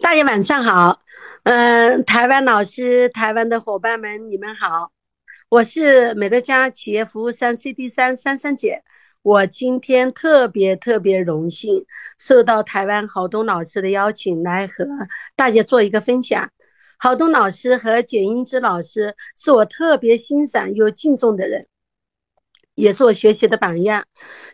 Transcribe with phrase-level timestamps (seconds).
[0.00, 1.02] 大家晚上好，
[1.42, 4.90] 嗯，台湾老师、台湾的伙伴们，你们好，
[5.50, 8.82] 我是美乐家企业服务三 CD 三珊珊姐，
[9.20, 11.84] 我今天特别特别荣幸，
[12.18, 14.86] 受到台湾郝东老师的邀请，来和
[15.36, 16.50] 大家做一个分享。
[16.98, 21.66] 郝东老师和简英之老师是我特别欣赏又敬重的人，
[22.74, 24.02] 也是我学习的榜样。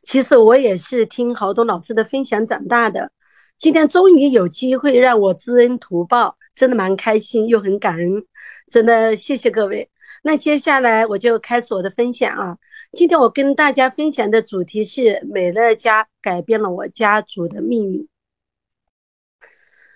[0.03, 3.13] 其实我也是听郝东老师的分享长大的。
[3.59, 8.23] 今天终于有机会让我知恩图报，真的蛮开心又很感恩，
[8.69, 9.88] 真的谢谢各位。
[10.23, 12.59] 那接下来我就开始我的分享啊。
[12.92, 18.09] 今天我跟大家分享的主题是美乐家改变了我家族的命运。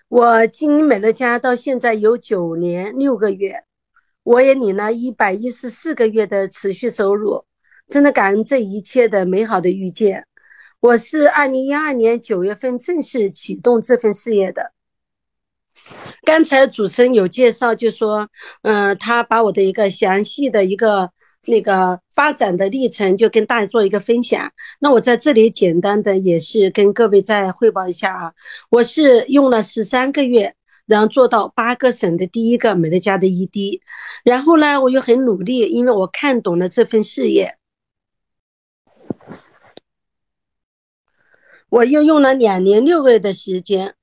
[0.09, 3.65] 我经营美乐家到现在有九年六个月，
[4.23, 7.45] 我也领了一百一十四个月的持续收入，
[7.87, 10.27] 真的感恩这一切的美好的遇见。
[10.81, 14.73] 我是二零一二年九月份正式启动这份事业的。
[16.25, 18.27] 刚才主持人有介绍，就说，
[18.63, 21.11] 嗯，他把我的一个详细的一个
[21.45, 24.51] 那个发展的历程，就跟大家做一个分享。
[24.79, 28.33] 那我在这里简单的也是跟各位再汇报一下啊，
[28.71, 30.55] 我是用了十三个月，
[30.87, 33.81] 然后做到八个省的第一个美乐家的 ED，
[34.25, 37.59] 然后呢，我又很努力，因为我看懂了这份事业。
[41.71, 43.95] 我又用了两年六个月的时间，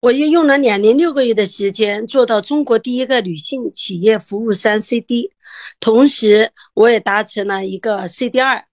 [0.00, 5.30] 我又用了两年六个月的时间做到中国第一个女性企业服务商 CD，
[5.80, 8.66] 同时我也达成了一个 CD 二，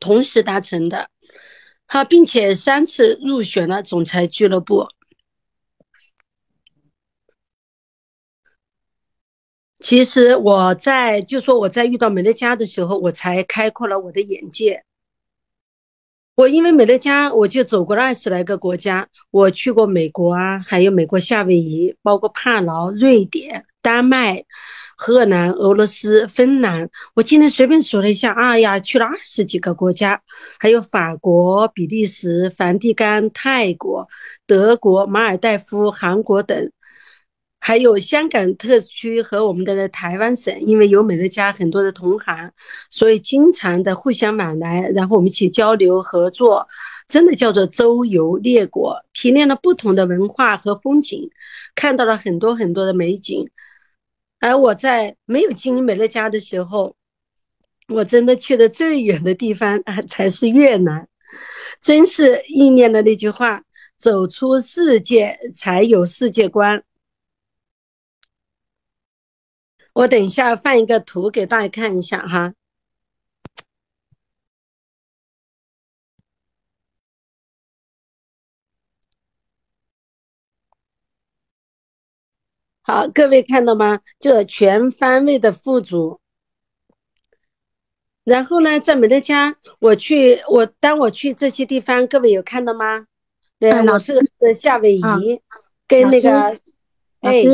[0.00, 1.08] 同时达成的，
[1.86, 4.88] 好，并且三次入选了总裁俱乐部。
[9.84, 14.82] 其实我在就说我在遇到美乐家的时候，我才开阔了我的眼界。
[16.36, 24.42] 我因为美乐家，我就走过了二十来个国家，我去过美国啊，还有美国夏威夷，包括帕劳、瑞典、丹麦、
[24.96, 26.88] 荷兰、俄罗斯、芬兰。
[27.16, 30.18] 我今天随便数了一下，哎呀，去了二十几个国家，
[30.58, 34.08] 还有法国、比利时、梵蒂冈、泰国、
[34.46, 36.70] 德国、马尔代夫、韩国等。
[37.66, 42.52] 还有香港特区和我们的台湾省，因为有美乐家很多的同行，
[42.90, 46.68] 所以经常的互相往来，然后我们一起交流合作，
[47.08, 51.30] 真的叫做周游列国，体验了不同的文化和风景，
[51.74, 53.48] 看到了很多很多的美景。
[54.40, 56.94] 而我在没有经营美乐家的时候，
[57.88, 61.08] 我真的去的最远的地方啊，才是越南，
[61.80, 63.62] 真是应验了那句话：
[63.96, 66.82] 走出世界才有世界观。
[69.94, 72.52] 我等一下放一个图给大家看一下哈。
[82.82, 84.00] 好，各位看到吗？
[84.18, 86.20] 这全方位的富足。
[88.24, 93.06] 然后呢，在美乐家，我去我当我去这些地方，各位有看到吗？
[93.58, 95.40] 对，老师是夏威夷，
[95.86, 96.58] 跟那个
[97.20, 97.44] 哎，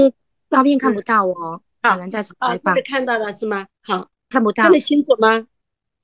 [0.49, 1.63] 照片看不到哦。
[1.83, 2.77] 好，人在重来放。
[2.85, 3.67] 看到了是吗？
[3.83, 4.65] 好，看不到。
[4.65, 5.47] 看得清楚吗？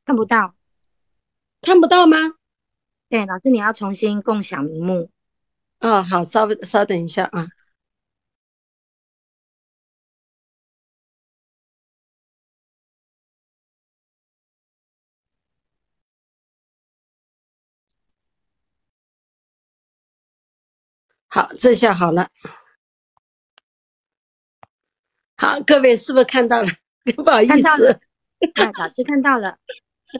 [0.05, 0.55] 看不到。
[1.61, 2.17] 看不到吗？
[3.09, 5.11] 对，老师你要重新共享屏幕。
[5.81, 7.49] 哦，好，稍微稍等一下啊。
[21.29, 22.31] 好，这下好了。
[25.47, 26.69] 好，各位是不是看到了？
[27.15, 27.87] 不好意思，
[28.57, 29.57] 哎，老师看到了，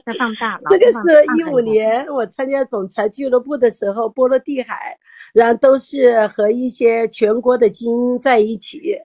[0.05, 0.57] 在放大。
[0.69, 4.97] 这个是一五年我参加总裁俱乐部的时候，波罗的海，
[5.33, 8.97] 然后都是和一些全国的精英在一起。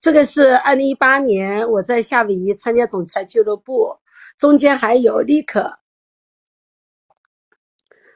[0.00, 3.96] 这个是二零一八年我在夏威夷参加总裁俱乐部，
[4.36, 5.78] 中间还有立可。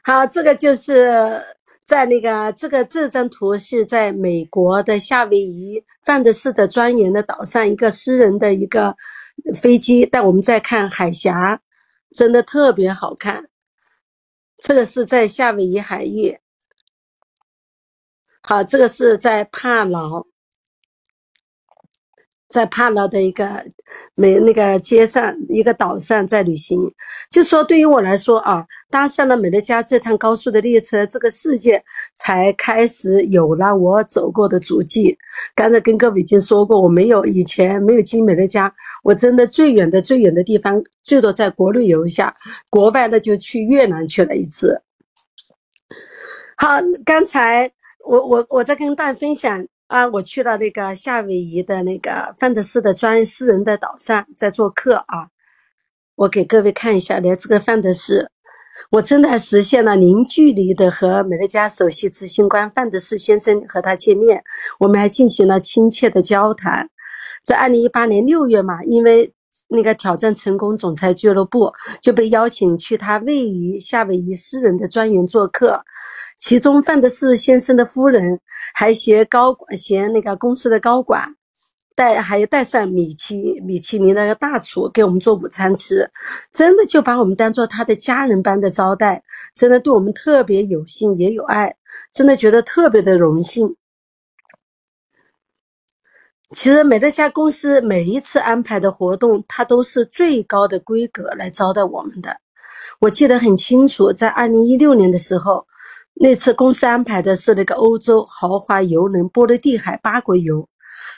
[0.03, 1.41] 好，这个就是。
[1.85, 8.97] 在那个这个这张图是在美国的夏威夷范德斯的庄严的岛上，一个私人的一个
[9.55, 10.07] 飞机。
[10.11, 11.61] 但我们在看海峡，
[12.15, 13.49] 真的特别好看。
[14.57, 16.39] 这个是在夏威夷海域。
[18.43, 20.25] 好，这个是在帕劳，
[22.53, 23.65] 在帕劳的一个
[24.15, 26.79] 美那个街上一个岛上在旅行，
[27.31, 31.83] 就说对于我来说啊，搭上了美乐家这趟高速的列车，这个世界
[32.15, 35.17] 才开始有了我走过的足迹。
[35.55, 38.71] 刚才跟各位已经说过，我没有以前没有进美乐家，
[39.03, 42.37] 我真的最远的最远的地方，最多在国内游一下，
[42.69, 44.83] 国外的就去越南去了一次。
[46.59, 46.69] 好，
[47.07, 47.73] 刚才
[48.05, 49.67] 我我我在跟大家分享。
[49.93, 55.29] 啊，我去了那个夏威夷的那个范德斯的专私人的岛上，在做客啊。
[56.15, 58.31] 我给各位看一下，来这个范德斯，
[58.91, 64.43] 我真的实现了零距离的和美乐家首席执行官范德斯先生和他见面，
[64.81, 66.89] 我们还进行了亲切的交谈。
[67.45, 69.31] 在二零一八年六月嘛，因为
[69.69, 75.85] 那个挑战成功总裁俱乐部就被邀请去他位于夏威夷私人的庄园做客。
[76.37, 78.41] 其中范德士先生的夫人
[78.75, 81.37] 还携高管，携那个公司的高管
[81.95, 86.11] 带，还有带上米其米其林那个大厨给我们做午餐吃，
[86.53, 89.23] 真的就把我们当做他的家人般的招待，
[89.55, 91.77] 真的对我们特别有心也有爱，
[92.13, 93.77] 真的觉得特别的荣幸。
[96.51, 102.37] 其实美乐家公司每一次安排的活动，它都是最高的规格来招待我们的。
[103.01, 105.65] 我记得很清楚，在二零一六年的时候。
[106.15, 110.69] 那次公司安排的是那个欧洲豪华游轮波罗的海八国游，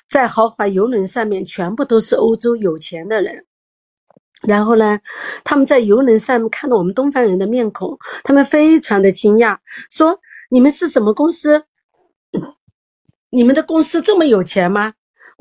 [0.08, 3.44] 在豪华游轮上面全部都是欧洲有钱的人。
[4.46, 4.98] 然后呢，
[5.42, 9.58] 他们在游轮上面看到我们东方人的面孔，他们非常的惊讶，
[9.90, 10.18] 说
[10.50, 11.64] ：“你们是什么公司？
[13.30, 14.92] 你们的公司这么有钱吗？”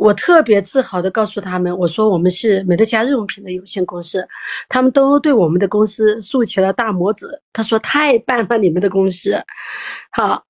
[0.03, 4.27] 我特别自豪地告诉他们，我说我们是美乐家日用品的有限公司，
[4.67, 7.25] 他们都对我们的公司竖起了大拇指。
[7.53, 9.33] 他说太棒了，你们的公司，
[10.11, 10.44] 好，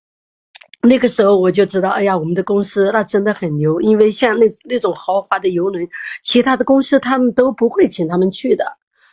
[0.82, 5.88] 那个时候我就知道，哎呀，我们的公司那真的很牛，因为像那那种豪华的游轮，
[6.24, 8.66] 其他的公司他们都不会请他们去的，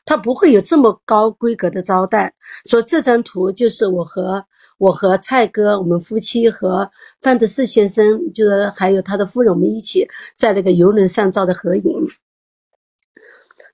[0.06, 2.32] 他不会有这么高规格的招待。
[2.64, 4.42] 说这张图就是我和。
[4.80, 6.90] 我和蔡哥，我们夫妻和
[7.20, 11.84] 范德士先生，就是还有他的夫人，我们一起在那个游轮上照的合影。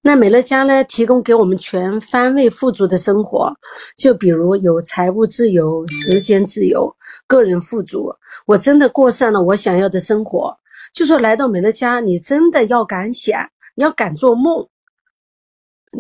[0.03, 3.55] 那美乐家呢，提供给我们全方位富足的生活，
[3.97, 6.93] 就比如有财务自由、时间自由、
[7.29, 8.13] 个人富足。
[8.45, 10.57] 我真的过上了我想要的生活。
[10.93, 13.41] 就说来到美乐家，你真的要敢想，
[13.77, 14.69] 你要敢做梦。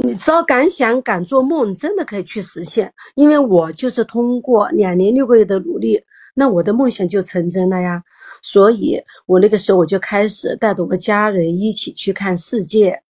[0.02, 2.93] 你只要敢想敢做梦，你真的可以去实现。
[3.14, 6.02] 因为我就是通过两年六个月的努力，
[6.34, 8.02] 那我的梦想就成真了呀。
[8.43, 13.02] 所以，我那个时候我就开始带着我家人一起去看世界。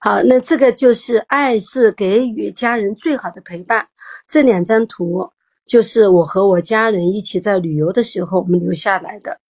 [0.00, 3.88] 好，那这个就是爱是给予家人最好的陪伴。
[4.28, 5.30] 这两张图
[5.64, 9.40] 就是我和我家人一起在旅游的时候我们留下来的，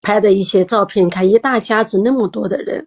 [0.00, 1.10] 拍的一些照片。
[1.10, 2.86] 看一大家子那么多的人。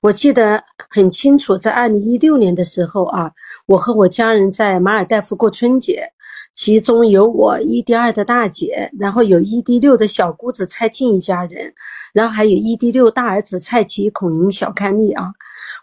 [0.00, 3.32] 我记得很清楚，在二零一六年的时候啊，
[3.66, 6.12] 我和我家人在马尔代夫过春节，
[6.54, 11.72] 其中有我一弟二的大姐，然后有一弟六的小姑子蔡静一家人，
[12.14, 15.32] 然后还有一弟六大儿子蔡奇、孔莹、小康丽啊，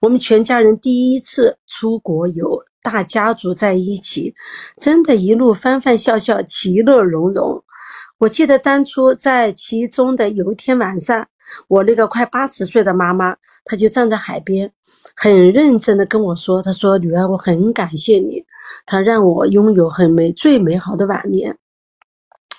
[0.01, 4.33] 我们全家人第一次出国游，大家族在一起，
[4.79, 7.61] 真的一路欢欢笑笑，其乐融融。
[8.19, 11.27] 我记得当初在其中的有一天晚上。
[11.67, 13.35] 我那个快八十岁的妈妈，
[13.65, 14.71] 他就站在海边，
[15.15, 18.45] 很认真的跟我说：“他说女儿，我很感谢你，
[18.85, 21.57] 她让我拥有很美最美好的晚年。”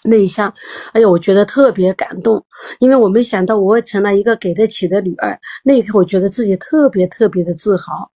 [0.04, 0.52] 那一下，
[0.92, 2.44] 哎呀，我觉得特别感动，
[2.80, 5.38] 因为我没想到我会成了一个给得起的女儿。
[5.64, 8.10] 那一刻，我觉得自己特别特别的自豪。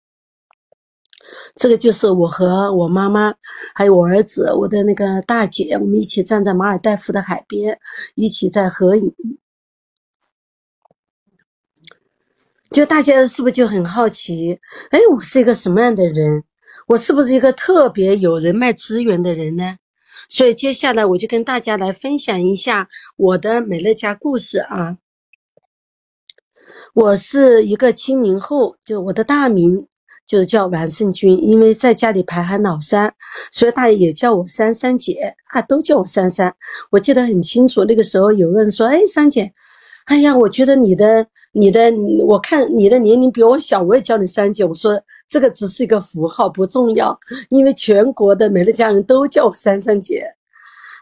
[1.56, 3.34] 这个就是我和我妈妈，
[3.76, 7.78] 还有我儿子，我的那个大姐，我们一起站在马尔代夫的海边，
[8.16, 9.14] 一起在合影。
[12.70, 14.60] 就大家是不是就很好奇？
[14.92, 16.44] 哎，我是一个什么样的人？
[16.88, 19.78] 我是不是一个特别有人脉资源的人呢？
[20.28, 24.98] 所以接下来我就跟大家来分享一下我的美乐家故事啊。
[26.94, 29.88] 我是一个七零后，就我的大名
[30.26, 33.14] 就是叫王胜军，因为在家里排行老三，
[33.50, 36.54] 所以大家也叫我珊珊姐啊，都叫我珊珊。
[36.92, 39.54] 我记得很清楚，那个时候有个人说：“哎，珊姐，
[40.06, 41.28] 哎呀，我觉得你的。”
[41.60, 41.92] 你的，
[42.24, 44.64] 我看你的年龄比我小，我也叫你三姐。
[44.64, 50.24] 我说这个只是一个符号，不重要，因为全国的美乐家人都叫我珊珊姐。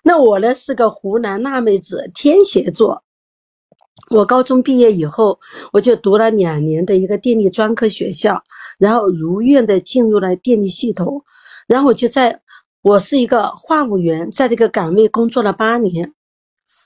[0.02, 3.04] 那我呢是个湖南辣妹子，天蝎座。
[4.12, 5.38] 我高中毕业以后，
[5.74, 8.42] 我就读了两年的一个电力专科学校，
[8.80, 11.22] 然后如愿的进入了电力系统，
[11.68, 12.40] 然后我就在，
[12.82, 16.14] 我是一个话务员，在这个岗位工作了八年。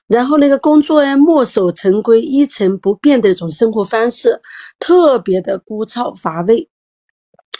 [0.10, 4.42] 然后那个工作呢，墨守成规、一成不变的一种生活方式，
[4.80, 6.68] 特别的枯燥乏味，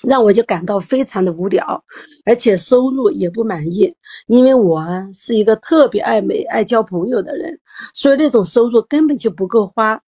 [0.02, 1.84] 让我就感到非常的无聊，
[2.26, 3.94] 而且收入也不满意。
[4.26, 7.60] 因为我啊是一个特别爱美、爱交朋友的人，
[7.94, 10.02] 所以那种收入根本就不够花。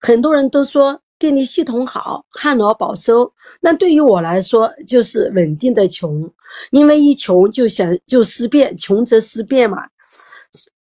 [0.00, 3.30] 很多人都说电力系统好，旱涝保收，
[3.60, 6.28] 那对于我来说就是稳定的穷，
[6.70, 9.76] 因为一穷就想就思变，穷则思变嘛。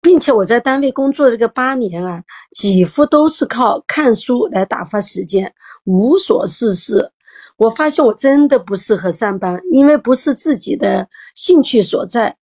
[0.01, 5.53] 并且我在单位工作这个八年啊，几乎都是靠看书来打发时间，
[5.85, 7.13] 无所事事。
[7.57, 12.35] 我发现我真的不适合上班，因为不是自己的兴趣所在，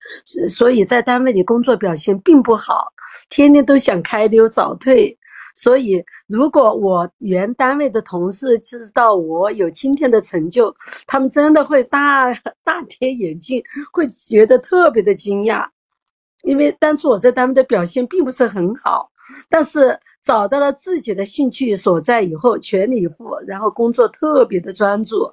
[0.47, 2.85] 所以在单位里工作表现并不好，
[3.29, 5.17] 天天都想开溜早退。
[5.55, 10.71] 所以，如果我原单位的同事知道我有今天的成就，
[11.07, 12.31] 他们真的会大
[12.63, 13.59] 大跌眼镜，
[13.91, 15.65] 会觉得特别的惊讶。
[16.47, 19.11] 因为当初我在单位的表现并不是很好，
[19.49, 25.29] 但是找到了自己的兴趣所在以后，全力以赴，然后工作特别的专注。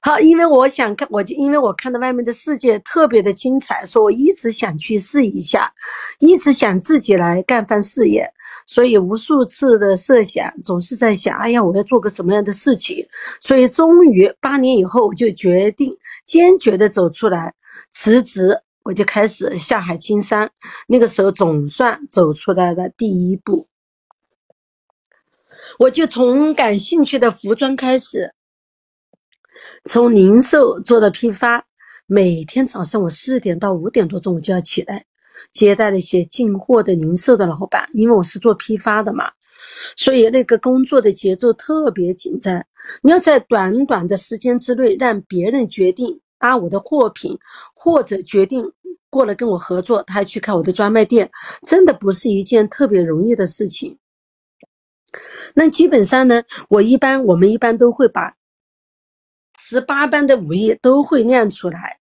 [0.00, 5.72] 好，因为我想看，我就因为我看到外面的世界特别的精彩，说我一直想去试一下，
[6.18, 8.28] 一直想自己来干番事业，
[8.66, 13.06] 所以无数次的设想，总是在想，哎呀，我要做个什么样的事情？
[13.40, 17.54] 所以终于八年以后，我就决定坚决的走出来
[17.88, 18.60] 辞职。
[18.84, 20.50] 我就开始下海经商，
[20.88, 23.68] 那个时候总算走出来了第一步。
[25.78, 28.34] 我就从感兴趣的服装开始，
[29.84, 31.64] 从零售做到批发。
[32.06, 35.04] 每天早上我四点到五点多钟我就要起来，
[35.52, 39.30] 接待那些进货的零售的老板，因为我是做批发的嘛，
[39.96, 42.66] 所以那个工作的节奏特别紧张。
[43.02, 46.20] 你要在短短的时间之内让别人决定。
[46.42, 47.38] 搭我的货品，
[47.76, 48.68] 或者决定
[49.08, 51.30] 过来跟我合作，他还去开我的专卖店，
[51.64, 53.96] 真的不是一件特别容易的事情。
[55.54, 58.34] 那基本上呢，我一般我们一般都会把
[59.56, 62.00] 十八般的武艺都会练出来，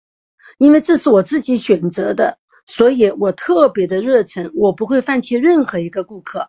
[0.58, 6.48] 因为这是我自己选择的，所以我特别的热忱，我不会放弃任何一个顾客，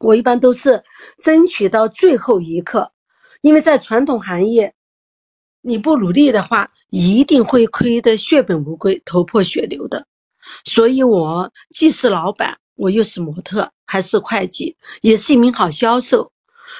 [0.00, 0.84] 我一般都是
[1.22, 2.92] 争取到最后一刻，
[3.40, 4.74] 因为在传统行业。
[5.62, 10.04] 你不努力的话，一定会亏得血本无归、头破血流的。
[10.64, 16.30] 所以，我既是老板，我又是模特，还是会计，也是一名好销售。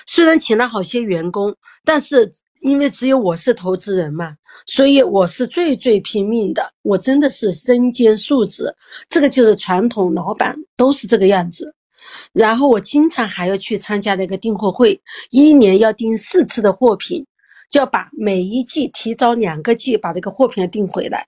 [0.07, 4.35] 虽然请了好些员工，但是因为只有我是投资人嘛，
[4.67, 6.73] 所以我是最最拼命的。
[6.83, 8.75] 我真的是身兼数职，
[9.09, 11.73] 这个就是传统老板都是这个样子。
[12.33, 17.25] 然后我经常还要去参加那个订货会，一年要订四次的货品。
[17.73, 21.27] 就要把每一季提早两个季把这个货品订回来，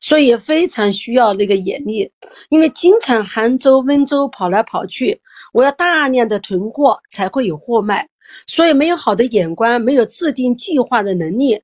[0.00, 2.08] 所以非常需要那个眼力，
[2.50, 5.20] 因为经常杭州、温州跑来跑去，
[5.52, 8.08] 我要大量的囤货才会有货卖，
[8.46, 11.60] 所以没有好的眼光，没有制定计划的能力，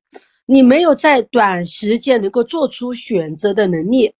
[0.46, 4.12] 你没有在短时间能够做出选择的能力，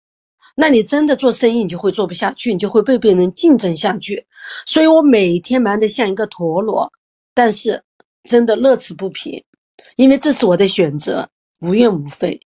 [0.55, 4.25] 那你真的做生意你就会做不下去，你就会被别人竞争下去。
[4.65, 6.89] 所以我每天忙得像一个陀螺，
[7.35, 7.83] 但是
[8.23, 9.45] 真的乐此不疲。
[9.99, 11.29] 因为这是我的选择，
[11.61, 12.41] 无怨无悔。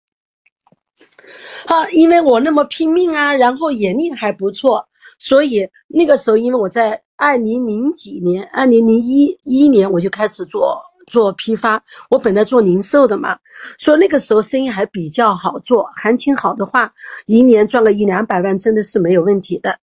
[1.65, 4.87] 好，因为我那么拼命啊，然后眼力还不错，
[5.17, 13.35] 所以那个时候，因为我在二零零几年、二零零一一年我就开始做做批发，我本来做零售的嘛，
[13.79, 16.93] 所以那个时候生意还比较好做，行情好的话，
[17.25, 19.75] 一年赚个一两百万真的是没有问题的。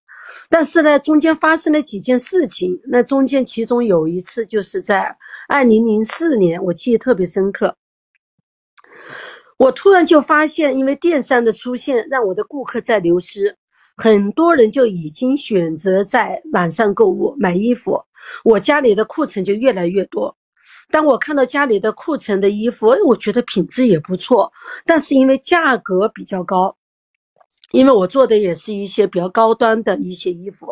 [0.48, 5.16] 但是呢，中间发生了几件事情，那中间其中有一次就是在。
[5.48, 7.76] 二零零四年，我记忆特别深刻。
[9.58, 13.56] 我突然就发现，因为电商的出现，让我的顾客在流失，
[13.96, 17.98] 很多人就已经选择在网上购物买衣服，
[18.44, 20.36] 我家里的库存就越来越多。
[20.90, 24.52] 当我看到家里的库存的衣服，我觉得品质也不错，
[24.84, 26.76] 但是因为价格比较高，
[27.70, 30.66] 因为我做的也是一些比较高端的一些衣服，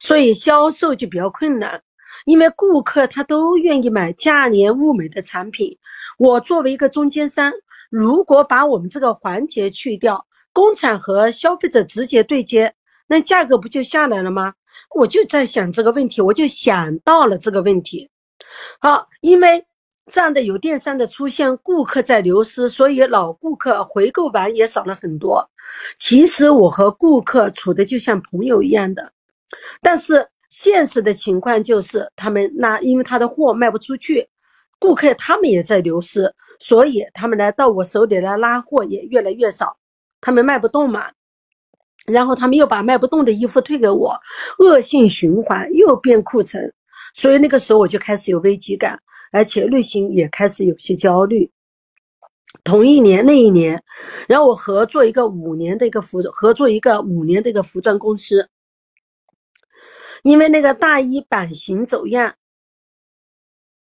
[0.00, 1.82] 所以销售就比较困难。
[2.24, 5.76] 因为顾客他都愿意买价廉物美的产品，
[6.18, 7.52] 我作为一个中间商，
[7.90, 12.72] 如果把我们这个环节去掉，工厂和消费者直接对接，
[13.08, 14.54] 那价格不就下来了吗？
[14.94, 18.08] 我就在想这个问题，我就想到了这个问题。
[18.78, 19.64] 好，因为
[20.06, 25.50] 这样的有电商的出现，顾客在流失，所以老顾客回购完也少了很多。
[25.98, 29.12] 其实我和顾客处的就像朋友一样的，
[29.82, 30.28] 但是。
[30.52, 34.28] 现实的情况就是，他们那因为他的货卖不出去，
[34.78, 39.74] 顾客他们也在流失，所以他们来到我手里来拉货也越来越少，
[40.20, 41.06] 他们卖不动嘛。
[42.04, 44.14] 然后他们又把卖不动的衣服退给我，
[44.58, 46.70] 恶性循环又变库存，
[47.14, 49.00] 所以那个时候我就开始有危机感，
[49.32, 51.50] 而且内心也开始有些焦虑。
[52.62, 53.82] 同一年那一年，
[54.28, 58.46] 然后我合作一个五年的一个服合作一个五年的一个服装公司，
[60.22, 62.34] 因为那个大衣版型走样，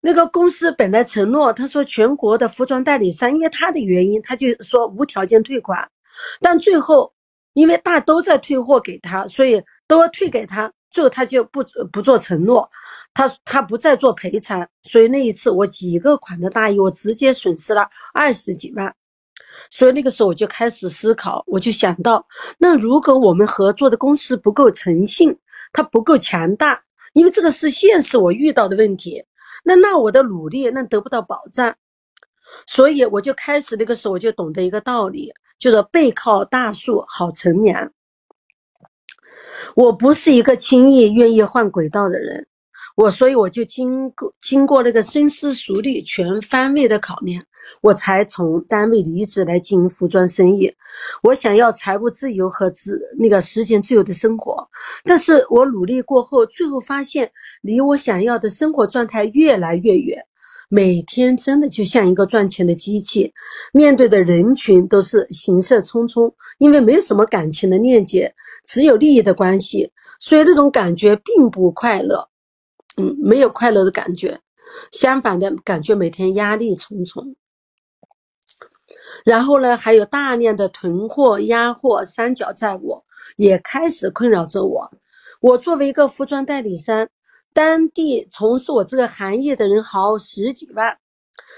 [0.01, 5.89] 那个公司本来承诺他说全国的服装代理商，因为他的原因，他就说无条件退款，
[6.41, 7.13] 但最后
[7.53, 10.71] 因为大都在退货给他，所以都要退给他。
[10.89, 12.69] 最后他就不不做承诺，
[13.15, 18.95] 他他不再做赔偿，所以那一次我几个款的大衣我直接损失了二十几万，
[19.69, 22.25] 所以那个时候我就开始思考，我就想到，
[22.57, 25.35] 那如果我们合作的公司不够诚信，
[25.71, 26.83] 它不够强大，
[27.13, 29.23] 因为这个是现实我遇到的问题，
[29.63, 31.75] 那那我的努力那得不到保障，
[32.67, 37.91] 所以我就开始那个时候我就懂得一个道理，就是背靠大树好乘凉。
[39.75, 42.45] 我不是一个轻易愿意换轨道的人，
[42.95, 47.43] 我所以我就经过经过那个深思熟虑、全方位的考量，
[47.81, 50.71] 我才从单位离职来经营服装生意。
[51.23, 54.67] 我想要财务自由和自那个时间自由的生活，
[55.03, 57.31] 但是我努力过后，最后发现
[57.61, 60.23] 离我想要的生活状态越来越远。
[60.69, 63.31] 每天真的就像一个赚钱的机器，
[63.73, 68.33] 面对的人群都是行色匆匆，因为没有什么感情的链接。
[68.65, 72.29] 只有利益的关系，所以那种感觉并不快乐，
[72.97, 74.39] 嗯，没有快乐的感觉，
[74.91, 77.35] 相反的感觉每天压力重重。
[79.25, 83.01] 然后呢，还有大量的囤货、压货、三角债务
[83.37, 84.91] 也开始困扰着我。
[85.41, 87.07] 我作为一个服装代理商，
[87.53, 90.97] 当地从事我这个行业的人好十几万。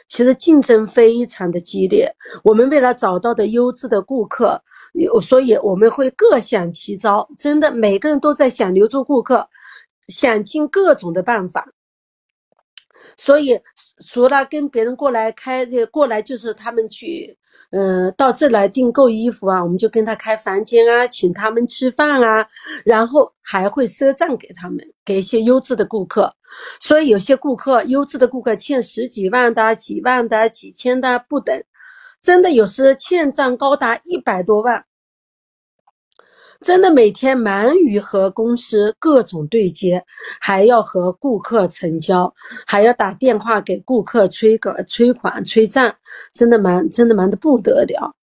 [0.08, 2.14] 其实竞争非常的激烈，
[2.44, 4.62] 我们为了找到的优质的顾客，
[4.94, 9.48] 有所以我们会各想其招，真的每个人都在想留住顾客，
[10.08, 11.68] 想尽各种的办法。
[13.18, 13.60] 所以
[14.08, 17.38] 除了跟别人过来开过来，就是他们去。
[17.72, 22.46] 嗯，到这来订购衣服啊，我们就跟他开房间啊，请他们吃饭啊，
[22.86, 26.34] 然后还会赊账给他们，给一些优质的顾客。
[26.80, 31.62] 所以有些顾客，优质的顾客欠十几万的、几万的、几千的不等，
[32.22, 34.86] 真的有时欠账高达一百多万。
[36.62, 40.04] 真的每天忙于和公司各种对接，
[40.40, 42.34] 还要和顾客成交，
[42.66, 45.96] 还要打电话给顾客催个催款催账，
[46.34, 48.16] 真的忙，真的忙得不得了。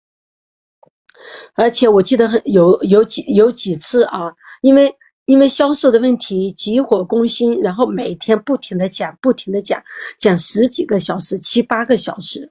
[1.54, 4.90] 而且我记得很有有几有几次啊，因为
[5.26, 9.82] 因为销售的问题急火攻心，然后每天不停的讲，不停的讲，
[10.16, 12.50] 讲十几个小时，七八个小时。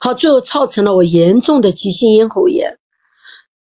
[0.00, 2.76] 好，最后造成了我严重的急性咽喉炎。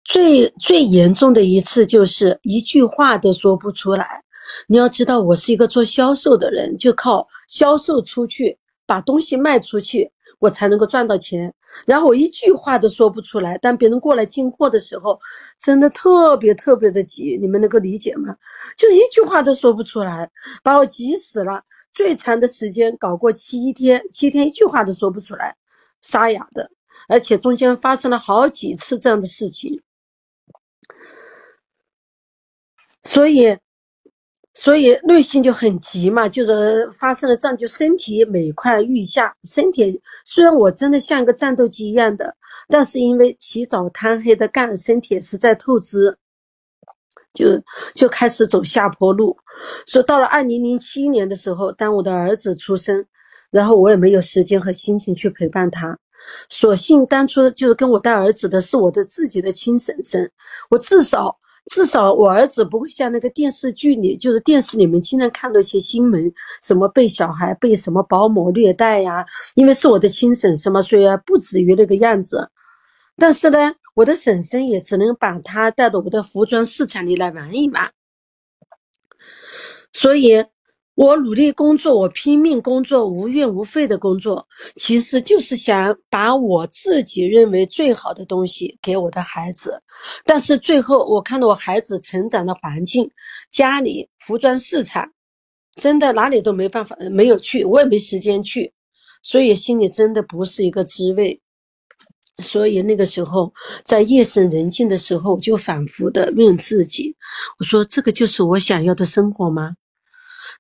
[0.05, 4.23] 最最严重的一次就是一句话都说不出来。
[4.69, 11.53] 你要知道，我是一个做销售的人，就靠销售出去，把东西卖出去，我才能够赚到钱。
[11.87, 15.19] 然后我一句话都说不出来，当别人过来进货的时候，
[15.59, 17.39] 真的特别特别的急。
[17.41, 18.37] 你们能够理解吗？
[18.77, 20.31] 就一句话都说不出来，
[20.63, 21.63] 把我急死了。
[21.91, 25.57] 最长的时间搞过七天，七天一句话都说不出来，
[26.03, 26.71] 沙哑的，
[27.09, 29.81] 而且中间发生了好几次这样的事情。
[33.05, 33.57] 所以，
[34.55, 39.35] 所以内心就很急嘛，就是发生了这样，就身体每况愈下。
[39.45, 42.35] 身体虽然我真的像个战斗机一样的，
[42.69, 46.17] 但是因为起早贪黑的干，身体是在透支，
[47.35, 47.47] 就
[47.95, 49.37] 就开始走下坡路。
[49.87, 53.05] 说到了二零零七年的时候，当我的儿子出生，
[53.51, 55.99] 然后我也没有时间和心情去陪伴他，
[56.49, 60.33] 所幸当初就是跟我带儿子的是我的自己的亲婶婶，
[60.71, 61.39] 我至少。
[61.67, 69.25] 至少我儿子不会像那个电视剧里，就是电视里面经常看到一些新闻，什么被小孩被什么保姆虐待呀。
[69.55, 72.51] 因为是我的亲婶婶嘛，所以不至于那个样子。
[73.17, 73.59] 但是呢，
[73.95, 77.91] 我的婶婶也只能把他带到我的服装市场里来玩一玩。
[79.93, 80.45] 所以。
[80.95, 89.83] 我努力工作，我拼命工作，无怨无悔的工作，其实就是想把我自己认为最好的东西给我的孩子。
[90.25, 93.11] 但是最后，我看到我孩子成长的环境，
[93.51, 95.05] 家里服装市场，
[95.75, 98.73] 真的哪里都没办法，没有去，我也没时间去，
[99.21, 101.41] 所以心里真的不是一个滋味。
[102.39, 103.53] 所以那个时候，
[103.85, 107.17] 在夜深人静的时候，就反复的问自己：
[107.59, 109.75] 我说，这个就是我想要的生活吗？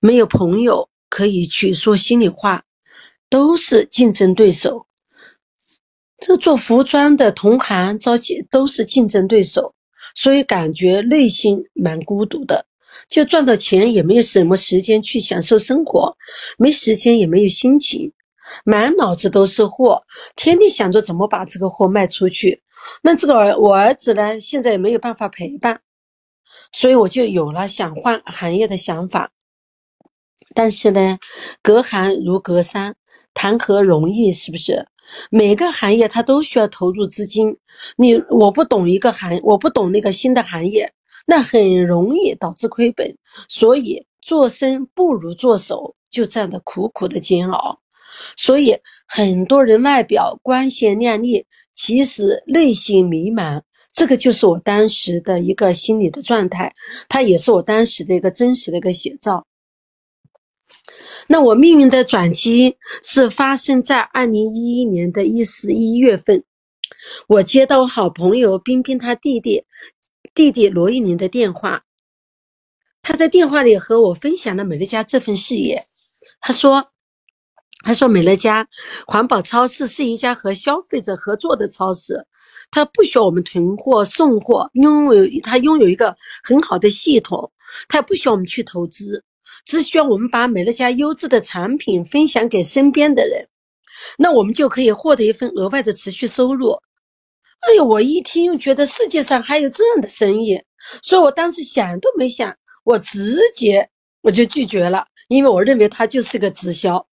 [0.01, 2.63] 没有朋友可以去说心里话，
[3.29, 4.87] 都是竞争对手。
[6.19, 9.75] 这做服装的同行着急都是竞争对手。
[10.17, 12.65] 所以感觉内心蛮孤独的。
[13.09, 16.17] 就赚到钱也没有什么时间去享受生活，
[16.57, 18.13] 没时间也没有心情，
[18.65, 20.01] 满脑子都是货，
[20.37, 22.63] 天天想着怎么把这个货卖出去。
[23.03, 25.81] 那这个儿我儿子呢，现在也没有办法陪伴，
[26.71, 29.33] 所以我就有了想换行业的想法。
[30.55, 31.19] 但是呢，
[31.61, 32.95] 隔行如隔山，
[33.35, 34.33] 谈何容易？
[34.33, 34.87] 是不是？
[35.31, 37.55] 每个行业它都需要投入资金。
[37.97, 40.91] 你我不懂一个行，我不懂那个新的行业，
[41.27, 43.15] 那很容易导致亏本。
[43.49, 47.79] 所以做生不如做守，就这样的苦苦的煎熬。
[48.37, 48.75] 所以
[49.07, 53.61] 很多人外表光鲜亮丽，其实内心迷茫。
[53.93, 56.73] 这个就是我当时的一个心理的状态，
[57.09, 59.45] 它也是我当时的一个真实的一个写照。
[61.27, 66.45] 那我命运的转机是发生在二零一一年的一十一月份，
[67.29, 69.65] 我接到好朋友冰冰她弟弟
[70.35, 71.85] 弟弟罗一林的电话，
[73.03, 75.87] 他在电话里和我分享了美乐家这份事业。
[76.41, 76.91] 他说
[77.85, 78.67] ：“他说美乐家
[79.07, 82.27] 环保超市是一家和消费者合作的超市，
[82.71, 87.51] 他不需要我们囤货送货，拥有他拥有一个很好的系统，
[87.89, 89.25] 他也不需要我们去投资。”
[89.65, 93.49] 只需要我们把美乐家优质的产品分享给身边的人，
[94.19, 96.73] 那我们就可以获得一份额外的持续收入。
[97.61, 100.63] 哎呦，我一听又觉得世界上还有这样的生意，
[101.03, 103.89] 所以我当时想都没想，我直接
[104.21, 107.09] 我就拒绝了，因为我认为它就是个直销，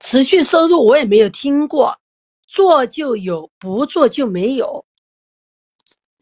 [0.00, 1.94] 持续收入我也没有听过，
[2.48, 4.86] 做就有，不做就没有，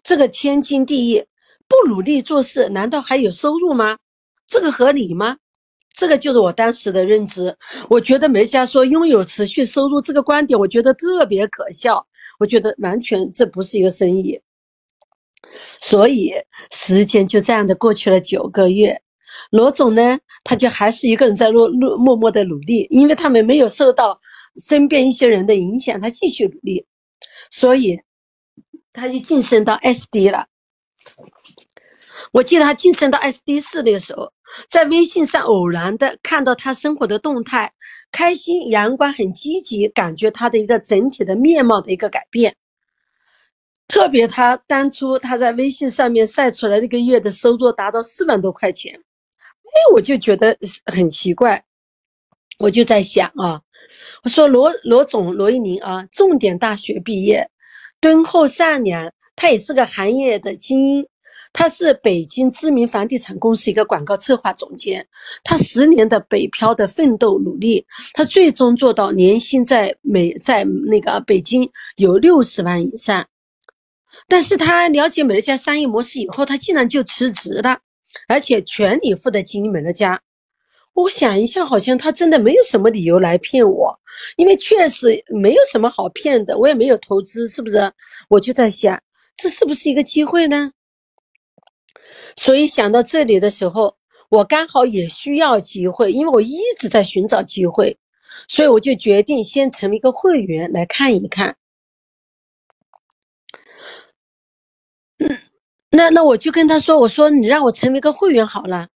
[0.03, 1.25] 这个天经地义。
[1.68, 3.96] 不努力做事，难道还有收入吗？
[4.46, 5.37] 这个合理吗？
[5.94, 7.57] 这个就是我当时的认知。
[7.88, 12.05] 我觉得梅家说拥有持续收入这个观点，我觉得特别可笑。
[12.40, 14.40] 我觉得完全这不是一个生意。
[15.81, 16.33] 所以
[16.72, 19.00] 时间就这样的过去了九个月，
[19.50, 24.20] 罗总呢，他就还是一个人在默默默默的努力，因为他们没有受到
[24.57, 26.85] 身边一些人的影响，他继续努力，
[27.50, 27.96] 所以
[28.92, 30.46] 他就晋升到 SD 了。
[32.35, 34.29] 我记得他晋升到 SD 四的时候，
[34.68, 37.73] 在微信上偶然的看到他生活的动态，
[38.11, 42.57] 开心、阳光、很积极，感觉他的一个整体的面貌的一个改变。
[43.87, 51.64] 特别他当初他在微信上面晒出来那个月的收入达到四万多块钱，哎，我就觉得很奇怪，
[52.59, 53.62] 我就在想啊，
[54.25, 57.49] 我说罗罗总罗一宁啊，重点大学毕业，
[58.01, 61.07] 敦厚善良，他也是个行业的精英。
[61.55, 65.07] 他是北京知名房地产公司一个广告策划总监，
[65.45, 73.25] 他十年的北漂的奋斗努力，他最终做到年薪在美在那个北京有六十万以上。
[74.27, 77.79] 但是他了解美乐家商业模式以后，他竟然就辞职了，
[78.27, 80.21] 而且全力以赴的经营美乐家。
[80.93, 83.97] 我想一下，好像他真的没有什么理由来骗我，
[84.37, 87.93] 因为确实没有什么好骗的，我也没有投资，是不是？
[88.29, 89.01] 我就在想，
[89.37, 90.73] 这是不是一个机会呢？
[92.37, 93.96] 所以想到这里的时候，
[94.29, 97.96] 我刚好也需要机会，因为我一直在寻找机会，
[98.48, 101.57] 所以我就决定先成为一个会员来看一看。
[105.18, 105.38] 嗯，
[105.90, 108.88] 那那我就跟他说：“我说你让我成为一个会员好了。”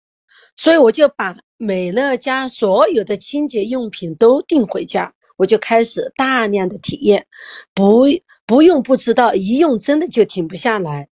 [0.57, 7.25] 所以我就把美乐家所有的清洁用品都订回家，我就开始大量的体验，
[7.73, 8.07] 不
[8.45, 11.09] 不用不知道，一用真的就停不下来。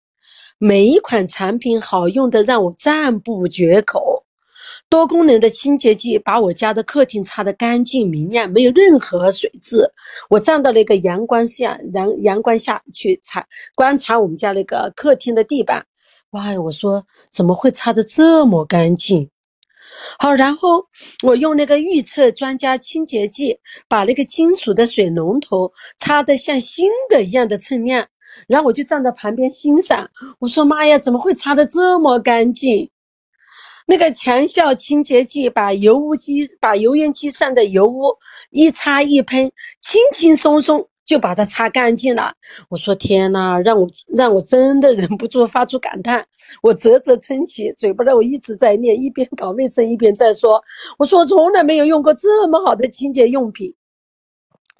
[0.59, 4.25] 每一款产品好用的让我赞不绝口，
[4.89, 9.93] 多功能的清洁剂把我家的客厅擦得干净明亮，没有任何水渍。
[10.31, 15.85] 我站到那个阳光下，阳阳光下去擦观察我们家那个客厅的地板，
[16.31, 16.59] 哇！
[16.59, 19.29] 我说怎么会擦得这么干净？
[20.19, 20.87] 好，然后
[21.23, 28.09] 我用那个预测专家清洁剂把那个金属的水龙头擦得像新的一样的锃亮。
[28.47, 32.91] 然后我就站在旁边欣赏，我说：“妈呀，怎么会擦得这么干净？
[33.87, 38.13] 那个强效清洁剂把油污机、把油烟机上的油污
[38.51, 42.33] 一擦一喷，轻轻松松就把它擦干净了。”
[42.69, 46.27] 我说：“天哪，让我让我真的忍不住发出感叹。”
[46.63, 50.61] 我啧啧称奇，嘴巴里我一直在念，一边搞卫生一边在说
[50.99, 53.73] ：“我说我从来没有用过这么好的清洁用品。”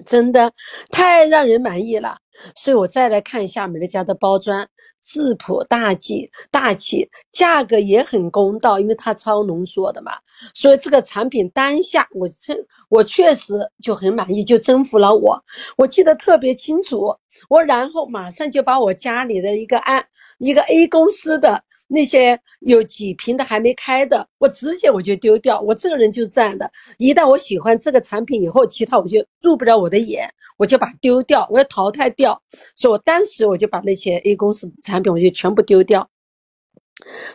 [0.07, 0.51] 真的
[0.89, 2.17] 太让人满意了。
[2.55, 4.65] 所以我再来看一下美乐家的包装，
[5.01, 10.11] 质朴大气，大气，价格也很公道，因为它超浓缩的嘛。
[10.53, 12.55] 所以这个产品当下我确
[12.89, 15.43] 我确实就很满意，就征服了我。
[15.77, 17.11] 我记得特别清楚，
[17.49, 20.05] 我然后马上就把我家里的一个按
[20.37, 21.63] 一个 A 公司的。
[21.87, 25.59] 那些有几瓶的还没开的，我直接我就丢掉。
[25.61, 32.41] 我这个人就是这样的，一旦我喜欢这个产品以后，其他我就入不了我的眼，我就把丢掉，我要淘汰掉。
[32.75, 36.09] 所以我当时我就把那些 A 公司产品我就全部丢掉。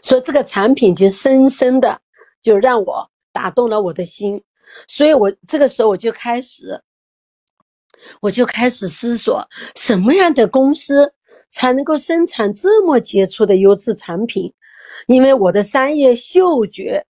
[0.03, 2.01] 所以这个产品就深深的
[2.43, 4.43] 就让我打动了我的心，
[4.87, 6.83] 所以我这个时候我就开始，
[8.21, 11.15] 我就开始思索什么样的公司。
[11.53, 14.53] 才能够生产这么杰出的优质产品，
[15.07, 17.07] 因为我的商业嗅觉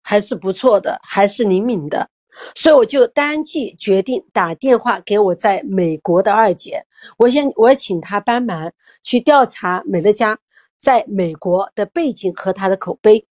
[0.00, 2.08] 还是不错的，还是灵敏的，
[2.54, 6.86] 所以我就当即决定打电话给我在美国的二姐，
[7.18, 10.38] 我先我要请她帮忙去调查美乐家
[10.76, 13.26] 在美国的背景和它的口碑。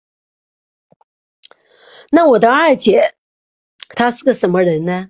[2.11, 3.13] 那我的二姐，
[3.89, 5.09] 她是个什么人呢？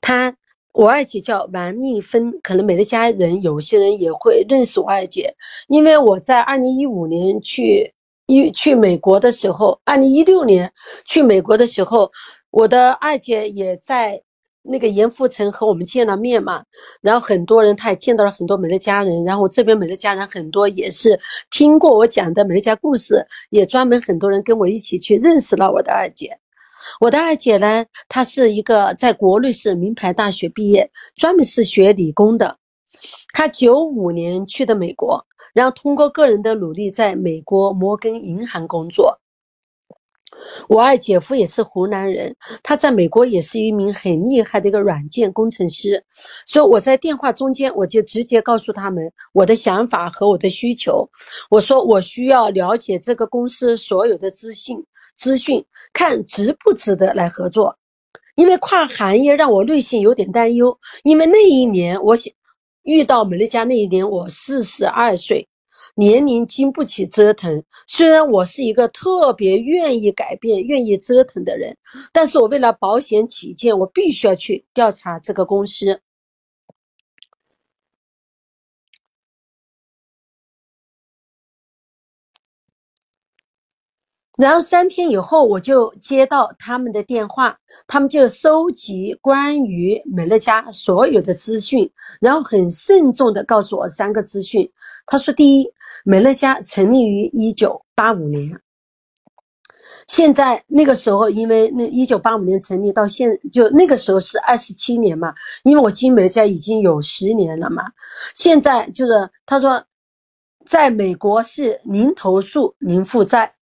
[0.00, 0.36] 她。
[0.74, 5.32] 我二姐叫王丽芬，可能美乐家人有些人也会认识我二姐，
[5.68, 7.94] 因为我在二零一五年去
[8.26, 10.72] 一去美国的时候，二零一六年
[11.04, 12.10] 去美国的时候，
[12.50, 14.20] 我的二姐也在
[14.62, 16.64] 那个严复城和我们见了面嘛，
[17.00, 21.16] 然后很多人他也见到了很多美乐家人，然后这边美乐家人很多也是
[21.52, 26.36] 听过我讲的美乐家故事，也专门很多人跟我一起去认识了我的二姐。
[27.00, 32.56] 我的二姐呢，她是一个在国内是名牌大学毕业，专门是学理工的。
[33.32, 39.20] 她九五年去的美国，然后通过个人的努力，在美国摩根银行工作。
[40.68, 46.04] 我二姐夫也是湖南人，他在美国也是一名很厉害的一个软件工程师。
[46.44, 51.08] 所以我在电话中间，我就直接告诉他们我的想法和我的需求。
[51.50, 54.76] 我说我需要了解这个公司所有的资讯。
[55.16, 57.76] 资讯看值不值得来合作，
[58.36, 60.76] 因为跨行业让我内心有点担忧。
[61.02, 62.32] 因为那一年我想
[62.82, 65.48] 遇到美乐家那一年我四十二岁，
[65.94, 67.62] 年龄经不起折腾。
[67.86, 71.76] 虽然我是一个特别愿意改变、愿意折腾的人，
[72.12, 76.00] 但是我为了保险起见，我必须要去调查这个公司。
[84.36, 91.88] 然后三天以后，我就接到他们的电话，他们就收集关于美乐家所有的资讯，
[92.20, 94.68] 然后很慎重的告诉我三个资讯。
[95.06, 95.72] 他说：第一，
[96.04, 98.60] 美乐家成立于一九八五年，
[100.08, 107.84] 现在那个时候，因为那一九八五年成立到现就那个时候是二十七年嘛，因为我进美乐家已经有十年了嘛，
[108.34, 109.80] 现在就是他说，
[110.66, 113.53] 在美国是零投诉零负债。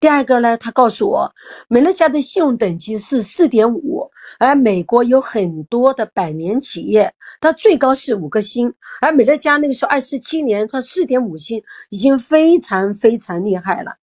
[0.00, 1.30] 第二个呢，他告诉我，
[1.68, 13.96] 美乐家的信用等级是四点五，而美国有很多的百年企业，它最高是五个星，而美乐家那个时候二十七年，它四点五星已经非常非常厉害了。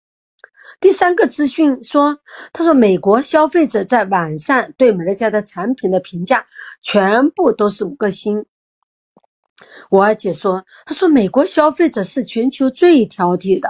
[0.80, 2.16] 第三个资讯说，
[2.54, 6.46] 他说美国消费者在网上对美乐家的产品的评价
[6.84, 8.46] 全部都是五个星。
[9.90, 13.68] 我二姐说，她说美国消费者是全球最挑剔的。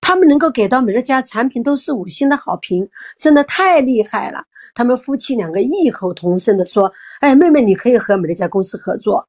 [0.00, 4.44] 他们能够给到美乐家产品都是五星的好评，真的太厉害了。
[4.74, 9.26] 他们夫妻两个异口同声的说：“哎，妹妹，你可以和美乐家公司合作。”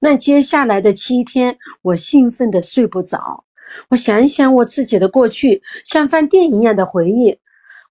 [0.00, 3.44] 那接下来的七天，我兴奋的睡不着。
[3.88, 7.38] 我想一想我自己的过去，像翻电影一样的回忆。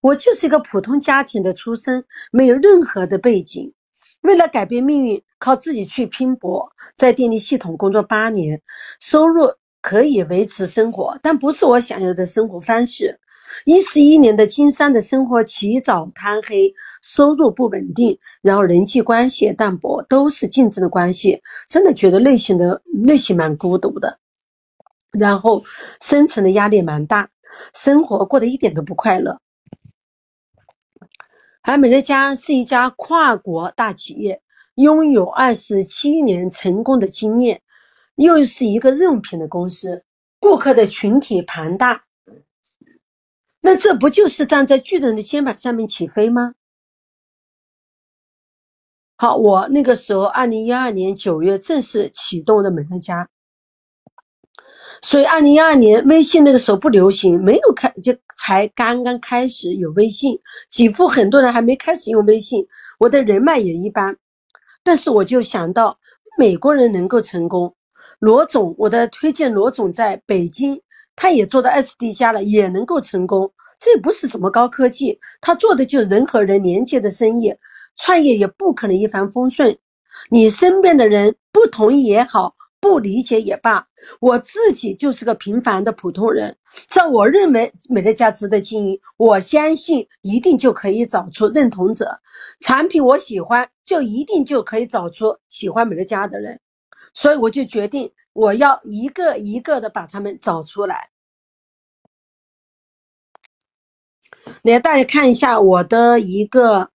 [0.01, 3.73] 我就是一个普通家庭的出身，没有任何的背景，
[4.21, 8.61] 为了改变命运，靠自己去拼搏，在电力系统工作八年，
[8.99, 9.51] 收入。
[9.85, 13.19] 可以维持生活，但不是我想要的生活方式。
[13.65, 24.17] 一十一年的经商的生活，起早贪黑，收入不稳定，然后人际关系淡薄，都是竞争的关系，真的觉得内心的内心蛮孤独的。
[25.19, 25.63] 然后
[26.01, 27.29] 生存的压力蛮大，
[27.75, 29.39] 生活过得一点都不快乐。
[31.61, 34.41] 而美乐家是一家跨国大企业，
[34.77, 37.61] 拥有二十七年成功的经验。
[38.15, 40.03] 又是一个日用品的公司，
[40.39, 42.05] 顾客的群体庞大，
[43.61, 46.55] 那这不就是站在巨人的肩膀上面起飞吗？
[49.17, 53.29] 好，我那个时候，二零一二年九月正式启动了美乐家，
[55.01, 60.37] 所以二零一二年微信那个时候不流行，没有开就才刚刚开始有微信，
[60.69, 62.67] 几乎很多人还没开始用微信，
[62.99, 64.17] 我的人脉也一般。
[64.83, 65.97] 但是我就想到
[66.37, 67.73] 美国人能够成功，
[68.19, 70.79] 罗总，我的推荐罗总在北京，
[71.15, 73.51] 他也做到 SD 加了，也能够成功。
[73.79, 77.53] 这不是什么高科技，他做的就是人和人连接的生意，
[77.97, 79.77] 创业也不可能一帆风顺。
[80.29, 83.85] 你身边的人不同意也好，不理解也罢，
[84.21, 86.55] 我自己就是个平凡的普通人。
[86.87, 92.17] 在我认为美乐家值得经营，我相信一定就可以找出认同者。
[92.61, 96.57] 产品我喜欢，就一定就可以找出喜欢美乐家的人。
[97.15, 101.09] 所以我就决定，我要一个一个的把他们找出来。
[104.63, 106.91] 来，大家看一下我的一个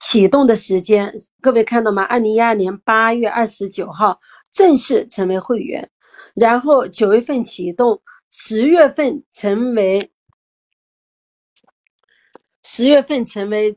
[0.00, 2.02] 启动的时间，各位看到吗？
[2.04, 4.18] 二零一二年八月二十九号
[4.50, 5.88] 正式成为会员，
[6.34, 8.00] 然后九月份启动，
[8.30, 10.10] 十月份成为
[12.64, 13.76] 十月份成为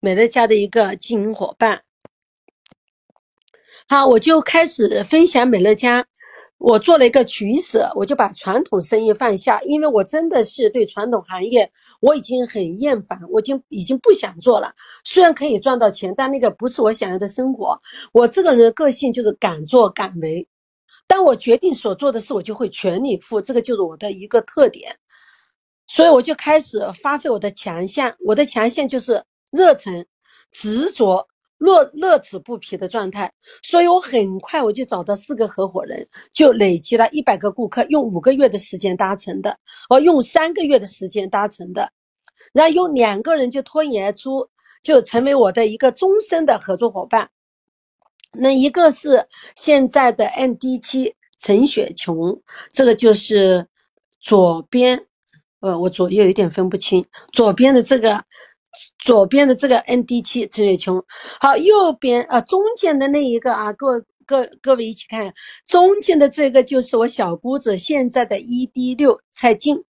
[0.00, 1.84] 美乐家的一个经营伙伴。
[3.90, 6.06] 好，我就开始分享美乐家。
[6.58, 14.72] 我做了一个取舍，我就把传统生意放下，因为我真的是对传统行业我已经很厌烦，我已经已经不想做了。
[15.02, 17.76] 虽然可以赚到钱，但那个不是我想要的生活。
[18.12, 20.46] 我这个人的个性就是敢做敢为，
[21.08, 24.96] 当我决定所做的事，我就会全力以赴，这个就是我的一个特点。
[25.88, 30.06] 所以我就开始发挥我的强项，我的强项就是热忱、
[30.52, 31.26] 执着。
[31.60, 33.30] 乐乐此不疲的状态，
[33.62, 39.54] 所以我很快我就找到四个合伙人，就累积了一百个顾客，用五个月的时间达成的，
[39.90, 41.92] 哦，用三个月的时间达成的，
[42.54, 44.48] 然后用两个人就脱颖而出，
[44.82, 47.28] 就成为我的一个终身的合作伙伴。
[48.32, 52.40] 那一个是现在的 ND 七陈雪琼，
[52.72, 53.66] 这个就是
[54.18, 54.98] 左边，
[55.60, 58.24] 呃，我左右有点分不清，左边的这个。
[59.04, 61.02] 左边的这个 N D 七陈雪琼，
[61.40, 65.34] 好，右边啊中间的那一个啊，各各各位一起看，
[65.66, 69.82] 中间的这个就是我小姑子现在的 E D 六蔡静，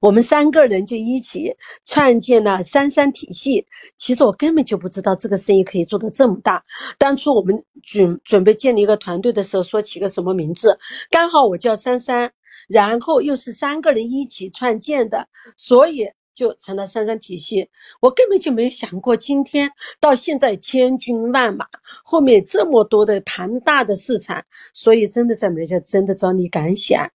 [0.00, 3.66] 我们三个人就一起创建了三三体系。
[3.96, 6.62] 其实我根本就不知道这个生意可以做得这么大。
[6.98, 10.78] 当初我们准准备建立一个团队的时候，说起个什么名字，
[11.10, 12.30] 刚好我叫珊珊，
[12.68, 16.06] 然后又是三个人一起创建的，所以。
[16.34, 17.68] 就成了三三体系，
[18.00, 21.66] 我根本就没想过，今天到现在千军万马，
[22.04, 24.42] 后面这么多的庞大的市场，
[24.72, 27.08] 所以真的在美家真的只你敢想，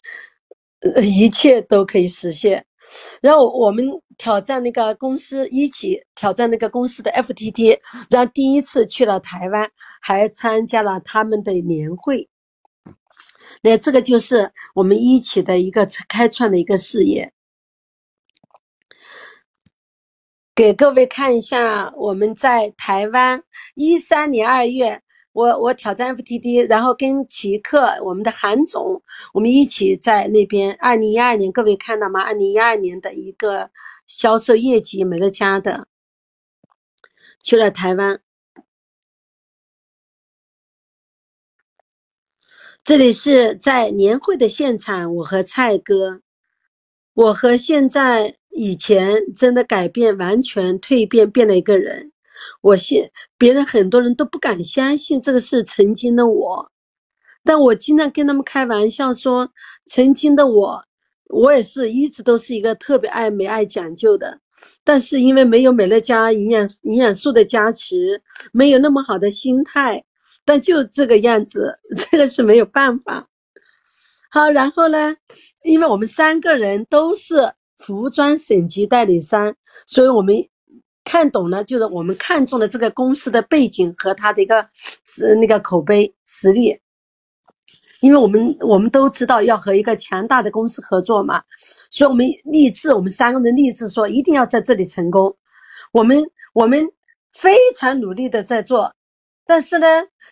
[1.04, 2.66] 一切都可以实现。
[3.22, 3.86] 然后我们
[4.18, 7.78] 挑战那个公司，一起挑战那个公司的 FTT，
[8.10, 9.70] 然后第一次去了台湾，
[10.02, 12.30] 还参加了他们的年会。
[13.62, 17.34] 那这个就是我们一起的一个开创的一个事业。
[20.58, 23.44] 给各位看一下，我们在台湾
[23.76, 25.00] 一三年二月，
[25.32, 29.00] 我我挑战 FTD，然后跟奇克我们的韩总，
[29.36, 30.76] 我们一起在那边。
[30.80, 32.22] 二零一二年，各位看到吗？
[32.24, 33.70] 二零一二年的一个
[34.08, 35.88] 销售业绩，美乐家的
[37.44, 38.20] 去了台湾。
[42.84, 46.22] 这里是在年会的现场，我和蔡哥，
[47.14, 48.34] 我和现在。
[48.58, 52.12] 以前真的改变，完全蜕变，变了一个人。
[52.62, 56.72] 我现别人很多人都不敢相信这个是曾经的我，
[57.44, 59.48] 但我经常跟他们开玩笑说，
[59.86, 60.84] 曾经的我，
[61.30, 64.40] 我也是一直都是一个特别爱美、爱讲究的。
[64.84, 68.20] 但是因为没有美乐家营养营养素的加持，
[68.52, 70.04] 没有那么好的心态，
[70.44, 71.78] 但就这个样子，
[72.10, 73.28] 这个是没有办法。
[74.32, 75.16] 好，然后呢，
[75.64, 77.54] 因为我们三个人都是。
[77.78, 79.54] 服装省级代理商，
[79.86, 80.36] 所以我们
[81.04, 84.68] 看懂了，就是我们看中了这个公司的背景和它的一个
[85.06, 86.78] 是那个口碑实力，
[88.02, 91.42] 因为我们我们都知道要和一个强大的公司合作嘛，
[91.90, 95.34] 所以我们立志，我们三个人立志说一定要在这里成功。
[95.94, 96.22] 我们
[96.54, 96.86] 我们
[97.34, 98.94] 非常努力的在做，
[99.46, 99.88] 但是呢，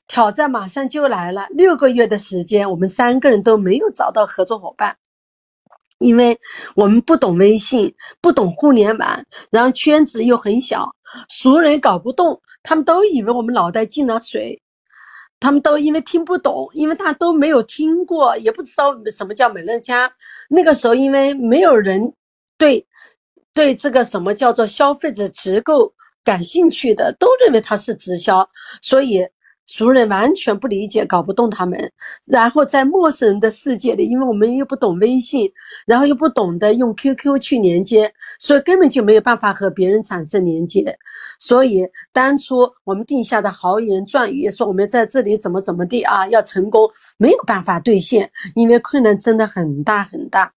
[0.07, 4.97] 挑战马上就来了，六个月的时间，我们三个人都没有找到合作伙伴。
[5.99, 6.37] 因为
[6.75, 10.89] 我们不懂微信，不懂互联网，然后圈子又很小，
[11.29, 14.61] 熟人搞不动，他们都以为我们脑袋进了水，
[15.39, 20.11] 他们都因为听不懂，因为他都没有听过，也不知道什么叫美乐家。
[20.49, 22.13] 那个时候，因为没有人
[22.57, 22.85] 对
[23.53, 28.47] 对这个什么叫做消费者直购感兴趣的，都认为它是直销，
[28.81, 29.25] 所以
[29.65, 31.91] 熟人完全不理解，搞不动他们。
[32.27, 35.51] 然后在陌生人的世界里，因为我们又不懂微信，
[35.87, 40.97] 然后又不懂得用 QQ 去连接，所以根本就没有办法和别人产生连接。
[41.39, 50.53] 所以当初我们定下的豪言壮语，说我们在这里怎么怎么地啊，要成功，没有办法兑现，因为困难真的很大很大。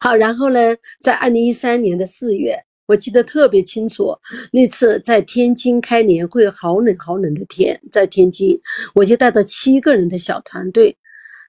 [0.00, 0.58] 好，然后呢，
[1.00, 2.64] 在二零一三年的四月。
[2.86, 4.14] 我记得特别清楚，
[4.50, 8.58] 那次在天津开年会，好冷好冷的天，在天津，
[8.94, 10.94] 我就带着七个人的小团队，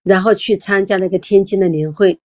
[0.03, 2.17] 然后去参加那个天津的年会，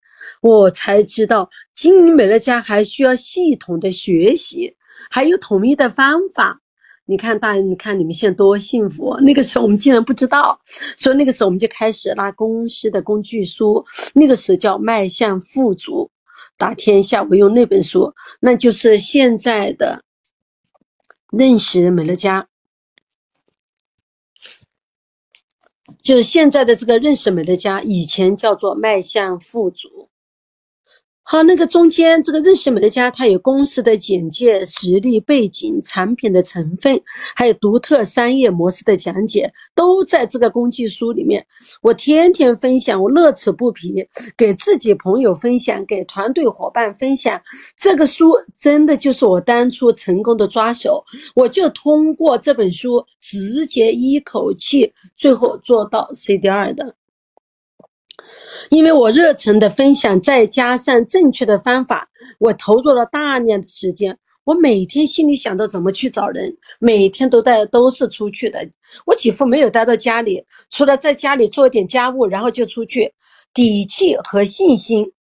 [0.43, 4.75] 我才知道经营美乐家还需要系统的学习，
[5.09, 6.61] 还有统一的方法。
[7.09, 10.61] 你看大，你看你们现在多幸福，那个时候我们竟然不知道，
[10.97, 16.11] 所以那个时候我们就开始拉公司的工具书，那个时候叫迈向富足。
[16.57, 20.03] 打天下，我用那本书，那就是现在的
[21.31, 22.49] 认识美乐家，
[26.03, 30.06] 就是现在的这个认识美乐家，以前叫做迈向富足。
[31.29, 36.97] 好，那个中间这个认识美乐家，它有公司的简介、实力背景、产品的成分，
[37.35, 41.45] 还有独特商业模式的讲解，都在这个工具书里面。
[41.83, 43.93] 我天天分享，我乐此不疲，
[44.37, 47.43] 给自己朋友分享，给团队伙伴分享。
[47.77, 51.05] 这个书真的就是我当初成功的抓手，
[51.35, 56.95] 我就通过这本书直接一口气最后做到 C D 二的。
[58.71, 62.09] 因为我热忱的分享，再加上正确的方法，
[62.39, 64.19] 我投入了大量的时间。
[64.45, 68.69] 我每天心里想着怎么去找人，每天都带都是出去的。
[69.05, 73.13] 我几乎没有待到家里，除了在家里做点家务，然后就出去。
[73.53, 75.11] 底气和信心，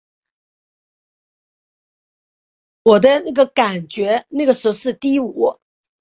[2.82, 5.52] 我的那个感觉那个时候是低谷，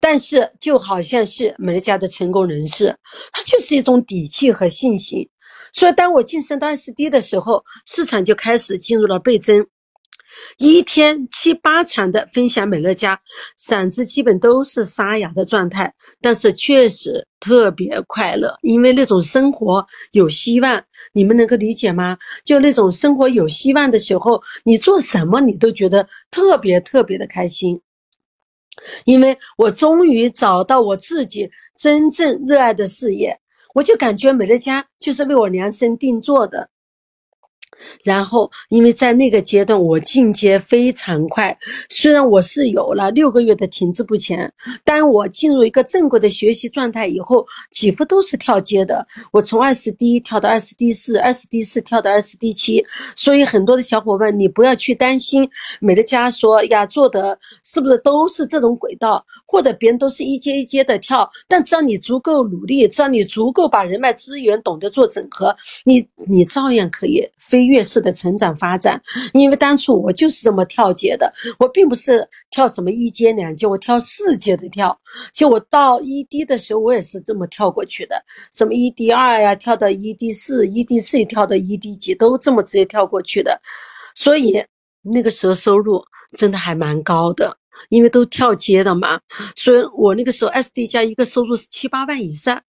[0.01, 2.95] 但是就好像是美乐家的成功人士，
[3.31, 5.27] 他就是一种底气和信心。
[5.77, 9.67] 所以，当我晋升到 SD 的时候，市场就开始进入了倍增，
[10.57, 13.19] 一天七八场的分享美乐家，
[13.59, 22.17] 嗓子基本都是沙哑的状态，但是确实特别快乐，因为那种生活有希望，你们能够理解吗？
[22.45, 27.77] 就那种生活有希望的时候，你做什么你都觉得特别特别的开心，
[29.03, 33.37] 因为我终于找到我自己真正热爱的事业。
[33.75, 36.69] 我就感觉美乐家就是为我量身定做的。
[38.03, 41.55] 然后，因为在那个阶段，我进阶非常快。
[41.89, 44.51] 虽然我是有了六个月的停滞不前，
[44.83, 49.05] 但我进入一个正规的学习状态以后，几乎都是跳阶的。
[49.33, 52.83] 我从二十 D 跳到二十 D 四，二十 D 四跳到二十 D 七。
[53.15, 55.47] 所以，很多的小伙伴，你不要去担心
[55.81, 61.29] 美乐家说呀做的是不是都是这种轨道，或者别人都是一阶一阶的跳。
[61.47, 65.53] 但只要你足够努力，只要你足够把人脉资源懂得做整合，
[65.83, 67.64] 你你照样可以飞。
[67.67, 69.01] 跃式的成长发展，
[69.33, 74.97] 因为当初我就是这么跳阶的，我并不是跳什么一阶两阶，我跳四阶的跳。
[75.33, 78.15] 就我到一 D 的时候，我也是这么跳过去的，
[78.51, 83.59] 什么一 D 二呀，跳到一 D 四，一 D 四跳到一 D 几，都这么直接跳过去的。
[84.13, 84.63] 所以
[85.01, 86.03] 那个时候收入
[86.37, 87.57] 真的还蛮高的，
[87.89, 89.19] 因为都跳阶的嘛。
[89.55, 92.61] 所以我那个时候 SD 加一个收入是七八万以上。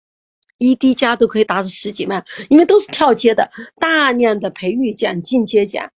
[0.59, 5.91] 一滴加都可以达到十几万，因为都是跳阶的，大量的培育奖、进阶奖。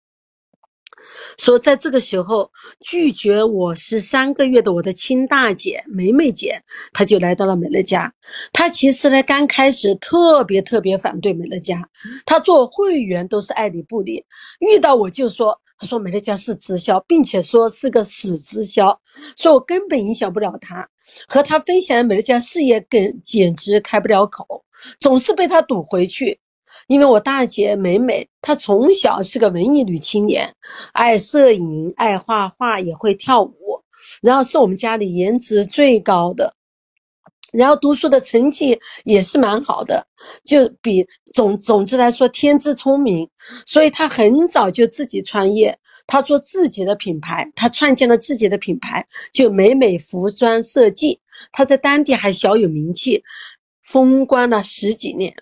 [1.39, 2.51] 说在这个时候
[2.81, 8.13] 拒绝我是三个月的我的亲大姐梅梅姐，她就来到了美乐家。
[8.53, 11.89] 她其实呢刚开始特别特别反对美乐家，
[12.27, 14.25] 她做会员都是爱理不理，
[14.61, 15.61] 遇到我就说。
[15.79, 19.01] 他说美乐家是直销，并且说是个死直销，
[19.37, 20.89] 说我根本影响不了他，
[21.29, 24.65] 和他分享美乐家事业，更简直开不了口，
[24.99, 26.41] 总是被他堵回去。
[26.87, 30.55] 因为我大姐美美，她从小是个文艺女青年，
[30.93, 33.83] 爱摄影，爱画画，也会跳舞，
[34.23, 36.55] 然后是我们家里颜值最高的。
[37.53, 40.07] 然后读书的成绩也是蛮好的，
[40.45, 43.29] 就比总总之来说天资聪明，
[43.65, 45.77] 所以他很早就自己创业，
[46.07, 51.19] 他做自己的品牌，他创建了自己的品牌，就美美服装设计，
[51.51, 53.23] 他在当地还小有名气，
[53.83, 55.35] 风光了十几年。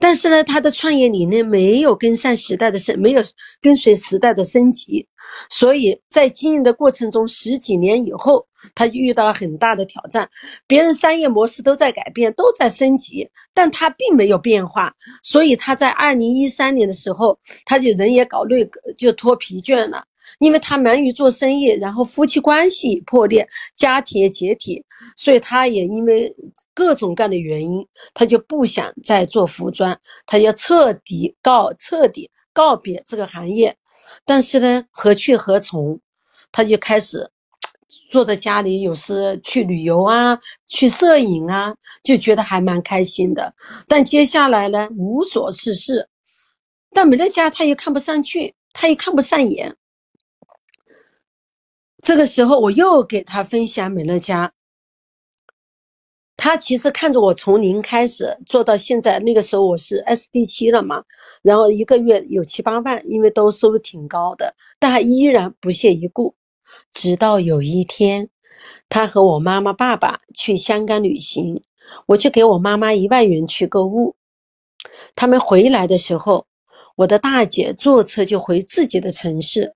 [0.00, 3.22] 但是呢，他的创业理念没有跟上时代的升，没有
[3.62, 5.06] 跟随时代的升级，
[5.48, 10.28] 所以在经营的过程中，十几年以后，他遇到了很大的挑战。
[10.66, 14.92] 别人商业模式都在改变，都在升级，但他并没有变化。
[15.22, 20.04] 所以他在二零一三年的时候，他就人也搞累，就脱疲倦了。
[20.40, 24.84] 因为他忙于做生意，然后夫妻关系破裂，家庭也解体，
[25.16, 26.30] 所以他也因为
[26.74, 33.74] 各种各样的原因，他就不想再做服装，他要彻底告彻底告别这个行业。
[34.26, 35.98] 但是呢，何去何从？
[36.52, 37.30] 他就开始
[38.10, 43.54] 坐在家里，有时去旅游啊，去摄影啊，就觉得还蛮开心的。
[43.86, 46.08] 但接下来呢，无所事事。
[46.92, 49.74] 但美乐家他又看不上去，他也看不上眼。
[52.02, 54.52] 这个时候，我又给他分享美乐家。
[56.36, 61.02] 他其实看着我从零开始做到现在，那个时候我是 SD 七了嘛，
[61.42, 66.34] 然后一个月有七八万，因为都收入挺高的，但他依然不屑一顾。
[66.92, 68.28] 直到有一天，
[68.88, 71.62] 他和我妈妈、爸爸去香港旅行，
[72.06, 74.16] 我就给我妈妈一万元去购物。
[75.14, 76.46] 他们回来的时候，
[76.96, 79.74] 我的大姐坐车就回自己的城市。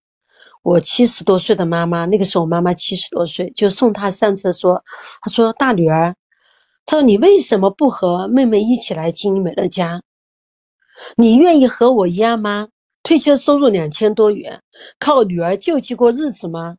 [0.62, 4.82] 我七十多岁的妈妈，那个时候我妈妈七十多岁，就送她上车说
[5.20, 6.14] ：“她说大女儿，
[6.86, 10.02] 她说你为什么不和妹妹一起来经营美乐家？
[11.16, 12.68] 你愿意和我一样吗？
[13.02, 14.62] 退休收入两千多元，
[15.00, 16.76] 靠女儿救济过日子吗？”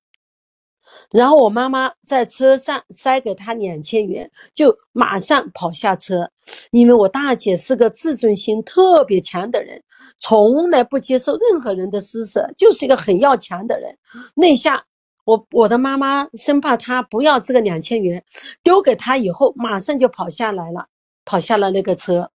[1.11, 6.29] 然后我妈妈在车上塞给他两千元，就马上跑下车。
[6.71, 9.81] 因为我大姐是个自尊心特别强的人，
[10.19, 13.97] 从来不接受任何人的施舍，就是一个很要强的人。
[14.35, 14.83] 那下
[15.25, 18.21] 我我的妈妈生怕他不要这个两千元，
[18.61, 20.87] 丢给他以后，马上就跑下来了，
[21.23, 22.29] 跑下了那个车。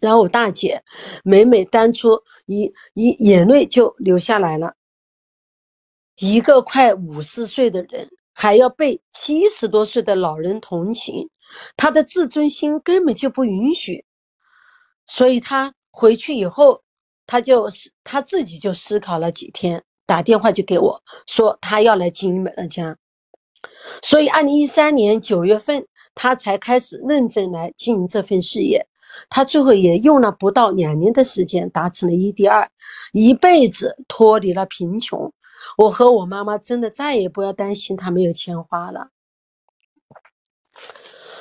[0.00, 0.82] 然后我大姐
[1.22, 4.74] 每每当初一一眼泪就流下来了。
[6.18, 11.28] 一个快五十岁的人还要被七十多岁的老人同情，
[11.76, 14.04] 他的自尊心根本就不允许。
[15.06, 16.82] 所以他回去以后，
[17.26, 17.68] 他就
[18.02, 22.96] 他自己就思考了几天，打电话就给我说他要来经营美乐家。
[24.02, 28.86] 所以，二零一三年九月份，他才开始认真来经营这份事业。
[29.30, 32.68] 他最后也用了不到两年的时间，达成了一第二，
[33.12, 35.32] 一辈子脱离了贫穷。
[35.76, 39.08] 我和我妈妈真的再也不要担心他没有钱花了。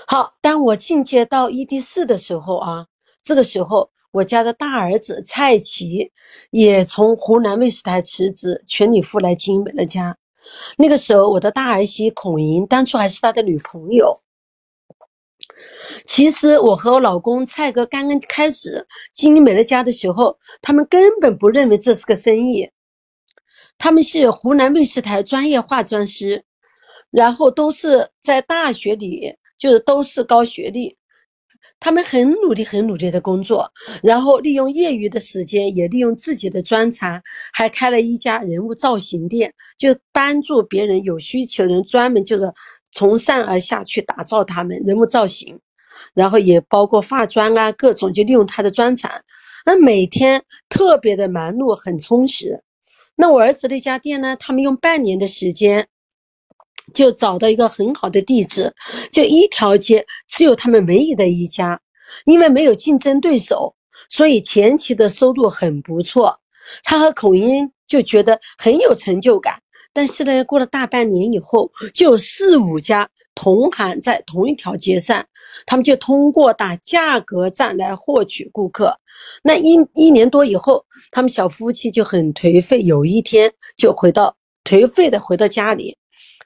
[0.08, 2.88] 好，当我进阶到 ED 四的时候啊，
[3.24, 6.12] 这个时候我家的大儿子蔡奇
[6.52, 10.16] 也从湖南卫视台辞职，全力赴来经营美乐家。
[10.78, 14.22] 那个时候，我的大儿媳孔莹当初还是他的女朋友。
[16.06, 22.70] 其实我和我老公蔡哥刚刚开始经营美乐家的时候，他们根本不认为这是个生意。
[23.78, 26.44] 他们是湖南卫视台专业化妆师，
[27.12, 30.96] 然后都是在大学里，就是都是高学历。
[31.80, 33.70] 他们很努力、很努力的工作，
[34.02, 37.22] 然后利用业余的时间，也利用自己的专长，
[37.52, 42.50] 还开了一家人物造型店，就帮助别人有需求人，专门就是
[42.94, 45.60] 从上而下去打造他们人物造型，
[46.14, 49.12] 然后也包括化妆啊，各种就利用他的专长，
[49.66, 52.64] 那每天特别的忙碌，很充实。
[53.16, 54.36] 那我儿子那家店呢？
[54.36, 55.88] 他们用半年的时间，
[56.94, 58.74] 就找到一个很好的地址，
[59.12, 61.80] 就一条街只有他们唯一的一家，
[62.26, 63.76] 因为没有竞争对手，
[64.10, 66.40] 所以前期的收入很不错。
[66.84, 69.62] 他和孔英就觉得很有成就感。
[69.94, 75.24] 但是呢，过了大半年以后，就有四五家同行在同一条街上，
[75.68, 78.98] 他们就通过打价格战来获取顾客。
[79.44, 85.98] 那一一年多以后，他们小夫妻就很颓废，有一天就回到颓废的回到家里，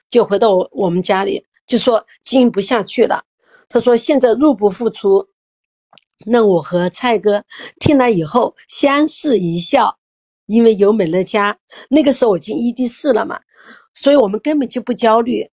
[0.08, 3.22] 就回到我我们家里，就说经营不下去了。
[3.68, 5.26] 他说现在入不敷出。
[6.26, 7.44] 那我和蔡哥
[7.78, 9.96] 听了以后相视一笑。
[10.46, 11.54] 因为有美乐家，
[11.90, 13.38] 那个时候我进 ED 四了嘛，
[13.92, 15.46] 所以我们根本就不焦虑。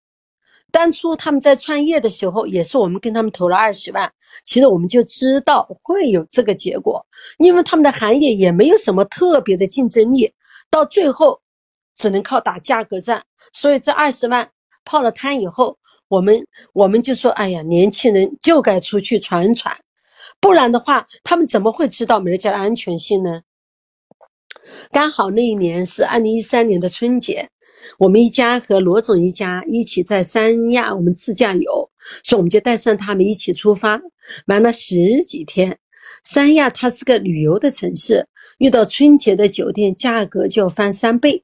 [0.75, 4.11] 当初他们在创业的时候，也是我们跟他们投了二十万，
[4.43, 7.01] 其实我们就知道会有这个结果，
[7.37, 10.29] 因为他们的行业也没有什么特别的竞争力，
[10.69, 11.39] 到最后
[11.95, 13.23] 只能靠打价格战。
[13.53, 14.51] 所以这二十万
[14.83, 15.77] 泡了汤以后，
[16.09, 19.73] 我们我们就说：哎呀，年轻人就该出去闯闯，
[20.41, 23.43] 不然的话，他们怎么会知道美乐家的安全性呢？
[24.91, 27.49] 刚好那一年是二零一三年的春节，
[27.97, 31.89] 我们一家和罗总一家一起在三亚我们自驾游，
[32.23, 34.01] 所以我们就带上他们一起出发，
[34.47, 35.77] 玩了十几天。
[36.23, 38.27] 三亚它是个旅游的城市，
[38.59, 41.43] 遇到春节的酒店价格就要翻三倍，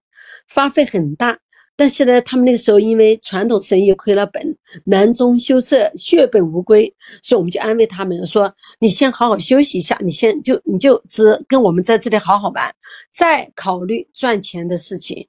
[0.53, 1.37] 花费很大。
[1.77, 12.71] 但是呢，他们那个时候因为传统生意亏了本，囊中羞涩，血本无归，所以我们就安慰他们说：“你先好好休息一下，你先就你就只跟我们在这里好好玩，
[13.11, 15.27] 再考虑赚钱的事情。”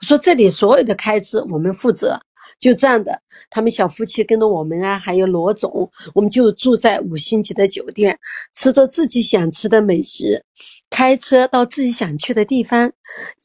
[0.00, 2.20] 我说这里所有的开支我们负责。
[2.58, 3.18] 就这样的，
[3.48, 8.18] 他们小夫妻跟着我们啊，还有罗总，我们就住在五星级的酒店，
[8.52, 10.44] 吃着自己想吃的美食，
[10.90, 12.92] 开车到自己想去的地方。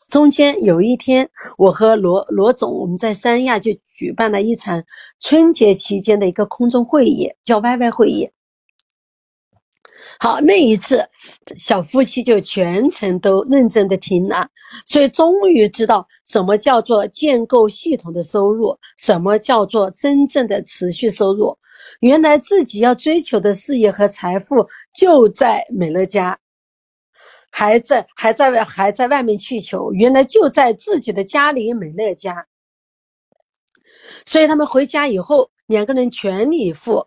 [0.10, 4.84] 中间有一天，我和罗罗总我们在三亚就举办了一场
[5.22, 8.30] 春节期间的一个空中会议，叫 YY 会议。
[10.18, 11.06] 好，那一次，
[11.58, 14.48] 小夫妻就全程都认真的听了，
[14.86, 21.56] 所以终于知道什么叫做建构系统的收入，什么叫做真正的持续收入。
[22.00, 26.40] 原来自己要追求的事业和财富就在美乐家，
[27.52, 32.48] 还在还在外还在外面去求，原来就在自己的家里美乐家。
[34.26, 37.06] 所以他们回家以后，两个人全力以赴，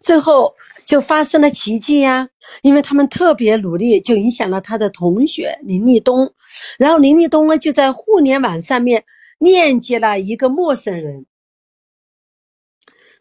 [0.00, 0.52] 最后。
[0.88, 2.26] 就发生了奇迹呀！
[2.62, 6.32] 因为他们特别努力，就影响了他的同学林立东。
[6.78, 9.04] 然后林立东呢，就在互联网上面
[9.38, 11.26] 链接了一个陌生人，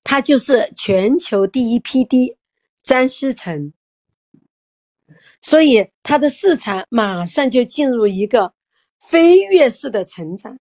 [0.02, 2.38] 他就是全球第一 PD
[2.82, 3.74] 张思成。
[5.42, 8.54] 所以他的市场马上就进入一个
[8.98, 10.58] 飞跃式的成长。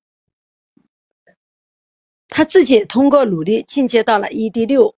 [2.26, 4.96] 他自己通过努力进阶到了 ED 六。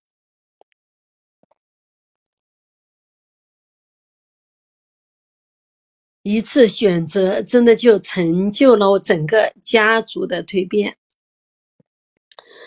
[6.31, 10.95] 一次选择，真的就成就了我整个家族的蜕变。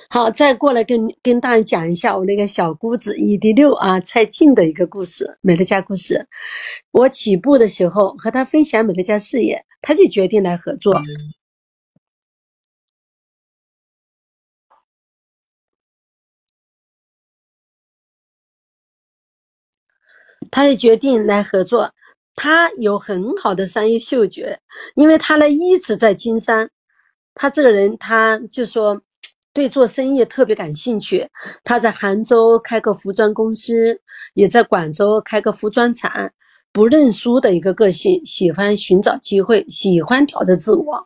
[0.09, 6.28] 好，再过来跟跟大家讲一下我那个小姑子 ED 六啊，蔡静的一个故事，美乐家故事。
[6.89, 10.91] 我起步的时候和他分享美乐家事业，他就决定来合作，
[20.49, 21.93] 他就决定来合作。
[22.36, 24.58] 他有很好的商业嗅觉，
[24.96, 26.70] 因为他呢一直在经商。
[27.34, 29.02] 他这个人，他就说
[29.54, 31.28] 对做生意特别感兴趣。
[31.64, 34.00] 他在杭州开个服装公司，
[34.34, 36.32] 也在广州开个服装厂。
[36.74, 41.06] 不认输的一个个性，喜欢寻找机会，喜欢挑战自我。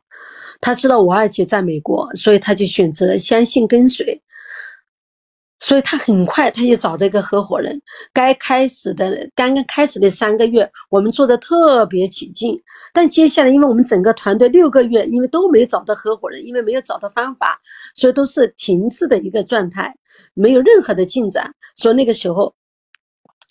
[0.62, 4.22] 他知道我二姐在美国，所以他就选择相信跟随。
[5.66, 7.82] 所以他很快他就找到一个合伙人。
[8.14, 12.56] 该开始的刚刚开始的三个月，我们做的特别起劲。
[12.94, 17.60] 但接下来，因为我们整个团队六个月，因为都没找到合伙人，因为没有找到方法，
[17.96, 19.92] 所以都是停滞的一个状态，
[20.36, 21.52] 没有任何的进展。
[21.76, 22.54] 所以那个时候，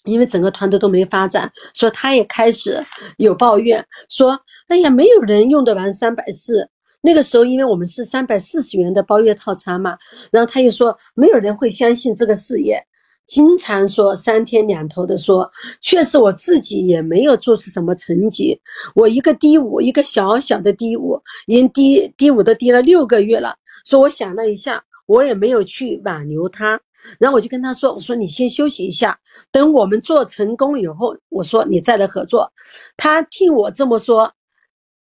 [0.04, 2.80] 因为整个团队都没发展，所以他也开始
[3.16, 4.38] 有抱怨，说
[4.68, 6.70] ：“哎呀，没有人用得完三百四。”
[7.06, 9.98] 那个时候，因为我们是三百四十元的包月套餐嘛，
[10.32, 12.82] 然后他又说没有人会相信这个事业，
[13.26, 15.50] 经常说三天两头的说，
[15.82, 18.58] 确实我自己也没有做出什么成绩，
[18.94, 23.54] 我一个低五，一个小小的低五，已经低低五都低了六个月了。
[23.84, 26.80] 说我想了一下，我也没有去挽留他，
[27.18, 29.18] 然后我就跟他说，我说你先休息一下，
[29.52, 32.50] 等我们做成功以后，我说你再来合作。
[32.96, 34.32] 他听我这么说。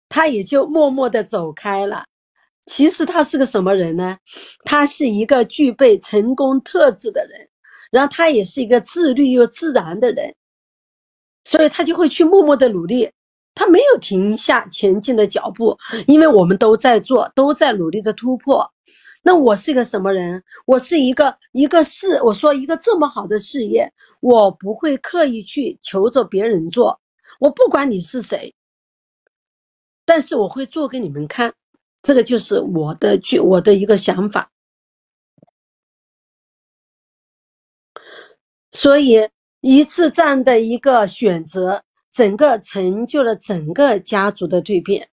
[0.09, 2.05] 他也就默默地走开了。
[2.67, 4.17] 其实他是个什么人呢？
[4.65, 7.49] 他是一个具备成功特质的人，
[7.91, 10.35] 然后他也是一个自律又自然的人，
[11.45, 13.11] 所以他就会去默默的努力。
[13.55, 15.77] 他没有停下前进的脚步，
[16.09, 18.69] 因为我们都在做，都在努力的突破。
[19.23, 20.43] 那我是一个什么人？
[20.67, 23.89] 我是一个一个事，我说一个这么好的事业，
[24.21, 26.99] 我不会刻意去求着别人做，
[27.39, 28.53] 我不管你是谁。
[30.05, 31.53] 但是我会做给你们看，
[32.03, 34.51] 这个就是我的具我的一个想法。
[38.73, 39.29] 所以
[39.61, 41.83] 一次这样的一个选择，
[42.13, 45.09] 整个成就了整个家族的蜕变。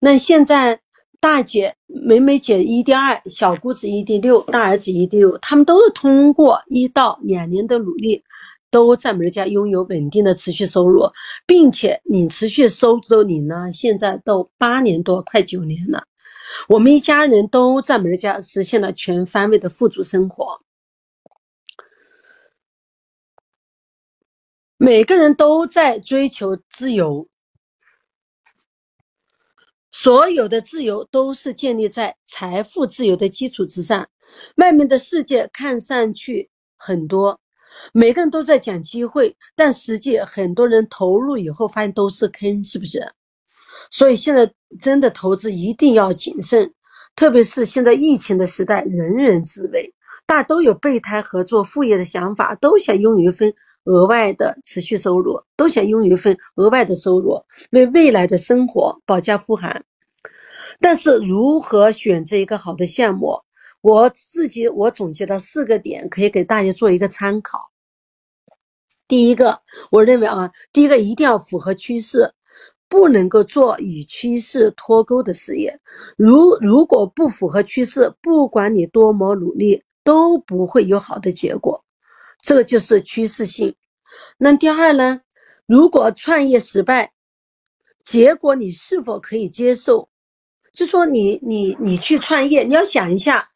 [0.00, 0.80] 那现在
[1.20, 8.22] 大姐、美美姐一 d 二，小姑子一 d 六，大儿子一 d 六，他们都是通过一到两年的努力。
[8.72, 11.02] 都在美乐家拥有稳定的持续收入，
[11.46, 16.02] 并且你持续收入你呢，现在都八年多，快九年了。
[16.68, 20.58] 我们一家人都在美乐家实现了全方位的富足生活，
[24.78, 27.28] 每个人都在追求自由，
[29.90, 34.08] 所有的自由都是建立在财富自由的基础之上。
[34.56, 37.41] 外面的世界看上去很多。
[37.92, 43.00] 每个人都在讲机会，但实际很多人投入以后发现都是坑，是不是？
[43.90, 46.72] 所以现在真的投资一定要谨慎，
[47.16, 49.92] 特别是现在疫情的时代，人人自危，
[50.26, 53.52] 大家都有备胎合作副业的想法，都想拥有一份
[53.84, 57.36] 额外的持续收入，都想拥有一份额外的收入，
[57.72, 59.82] 为未来的生活保驾护航。
[60.80, 63.36] 但是如何选择一个好的项目，
[63.82, 67.70] 我自己我总结了四个点，可以给大家做一个参考。
[69.06, 69.60] 第一个，
[69.90, 72.32] 我认为啊，第一个一定要符合趋势，
[72.88, 75.78] 不能够做与趋势脱钩的事业。
[76.16, 81.84] 如如果不符合趋势，不管你多么努力，都不会有好的结果。
[82.42, 83.74] 这个就是趋势性。
[84.38, 85.20] 那第二呢？
[85.66, 87.12] 如果创业失败，
[88.04, 90.08] 结果你是否可以接受？
[90.72, 93.48] 就说你你你去创业，你要想一下，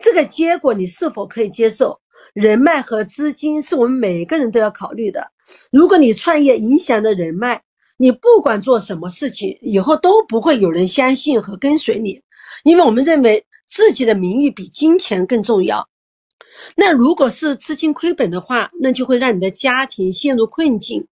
[0.00, 1.98] 这个结果你是否可以接受？
[2.34, 5.26] 人脉和资金是我们每个人都要考虑的。
[5.70, 7.60] 如果你创业影响了人脉，
[7.96, 12.20] 你不管做什么事情，以后都不会有人相信和跟随你，
[12.64, 15.86] 因为我们认为自己的名誉比金钱更重要。
[16.76, 21.06] 那如果是资金亏本的话，那就会让你的家庭陷入困境。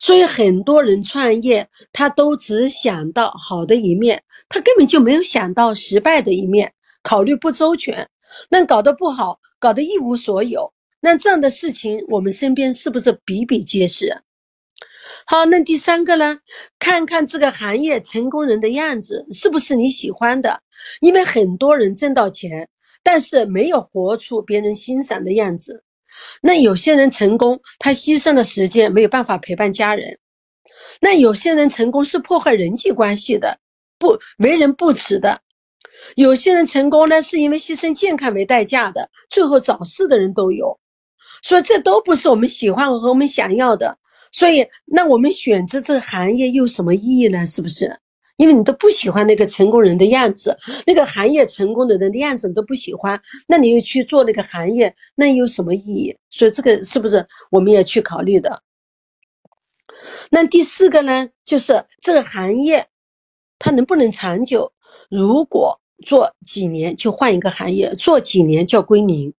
[0.00, 6.72] 所以很多人创业，他都只想到好的一面，他根本就没有想到失败的一面，
[7.02, 8.08] 考虑不周全，
[8.50, 10.72] 那搞得不好，搞得一无所有。
[11.00, 14.22] 那这样的事情，我们身边是不是比比皆是？
[15.26, 16.38] 好，那第三个呢？
[16.78, 20.60] 看看这个行业成功人的样子，是不是你喜欢的？
[21.00, 22.68] 因为很多人挣到钱，
[23.02, 25.84] 但是没有活出别人欣赏的样子。
[26.42, 30.12] 那有些人成功，他牺牲了时间，没有办法陪伴家人；
[31.00, 33.58] 那有些人成功是破坏人际关系的，
[33.98, 35.38] 不为人不耻的；
[36.16, 40.78] 有些人成功呢，是因为牺牲健康为代价的，最后早逝的人都有。
[41.42, 43.96] 所以这都不是我们喜欢和我们想要的。
[44.30, 47.46] 所以，那我们选择这个行业有什么意义呢？
[47.46, 47.96] 是不是？
[48.36, 50.56] 因为你都不喜欢那个成功人的样子，
[50.86, 56.16] 那个行业成功的人的样子你都不喜欢，那你又去做那个行业，那有什么意义？
[56.30, 58.62] 所以这个是不是我们也去考虑的？
[60.30, 62.86] 那第四个呢，就是这个行业
[63.58, 64.72] 它能不能长久？
[65.10, 69.32] 如果做几年就换一个行业，做几年就要归零，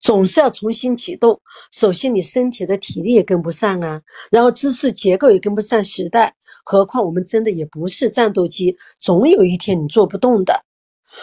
[0.00, 1.38] 总是要重新启动。
[1.72, 4.00] 首先你身体的体力也跟不上啊，
[4.30, 6.34] 然后知识结构也跟不上时代。
[6.64, 10.64] 何况我们真的也不是战斗机，总有一天你做不动的。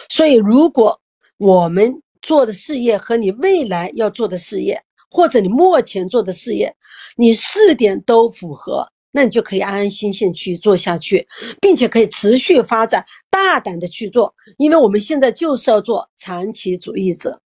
[0.09, 0.97] 所以，如果
[1.37, 6.73] 我们做的事业和你未来要做的事业，或者你目前做的事业，
[7.17, 11.25] 你四点都符合，那你就可以安安心心去做下去，
[11.61, 14.35] 并且可以持续发展，大胆的去做。
[14.57, 17.39] 因为我们现在就是要做长期主义者。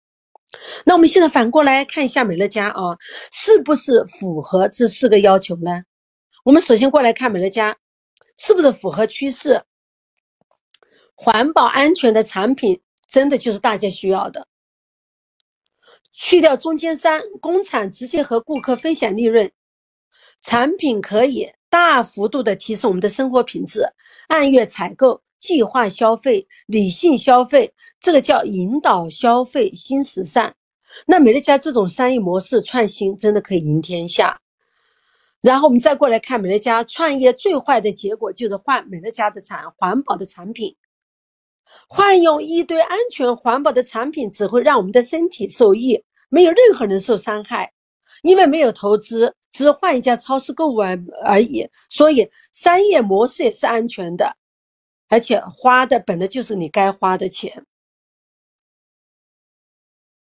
[0.85, 2.95] 那我们现在反过来看一下美乐家啊，
[3.31, 5.83] 是不是符合这四个要求呢？
[6.45, 7.75] 我们首先过来看美乐家。
[8.37, 9.63] 是不是符合趋势？
[11.15, 14.45] 环保安全的产品真的就是大家需要的。
[16.11, 19.49] 去掉中间商，工厂直接和顾客分享利润，
[20.45, 23.83] 产品可以大幅度的提升我们的生活品质。
[24.27, 30.53] 按月采购、计划消费、理性消费，这个叫引导消费新时尚。
[31.07, 34.39] 那美乐家这种商业模式创新，真的可以赢天下。
[35.41, 40.75] 然后我们再过来看美乐家创业最坏的结果就是换美乐家的产环保的产品，
[41.87, 47.71] 换用一堆安全环保的产品只会让我们的身体受益，没有任何人受伤害，
[48.25, 51.69] 因为没有投资，只是换一家超市购物而而已。
[51.89, 54.35] 所以商业模式也是安全的，
[55.07, 57.65] 而且花的本来就是你该花的钱。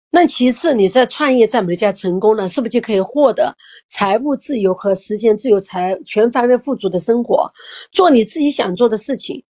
[0.09, 3.55] 那其次，你在创业在美家成功了，是不是就可以获得
[3.87, 7.51] 财务自由和时间自由、财全方位富足的生活，
[7.91, 9.43] 做你自己想做的事情？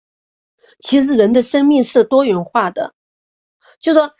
[0.80, 2.94] 其实人的生命是多元化的，
[3.78, 4.10] 就说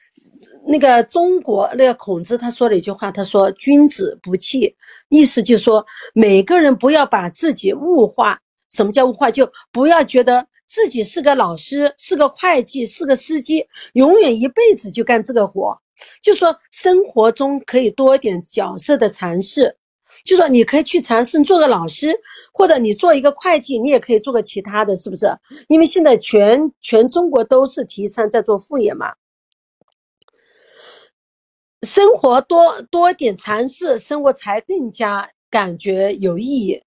[0.67, 4.75] 那个中国那个孔子他说了一句话，他说“君子不器”，
[5.11, 5.85] 意思就是说
[6.15, 8.39] 每个人不要把自己物化。
[8.71, 9.31] 什么叫物化？
[9.31, 15.79] 就不要觉得自己是个老师、是个会计、是个司机，永远一辈子就干这个活。
[16.21, 19.73] 就说生活中可以多一点角色的尝试，
[20.25, 22.12] 就说你可以去尝试做个老师，
[22.53, 25.29] 或者你做一个会计，你也可以做个其他的，是不是？
[25.69, 29.12] 因为现在全全中国都是提倡在做副业嘛。
[31.85, 36.80] 生活多多一点尝试，生活才更加感觉有意义。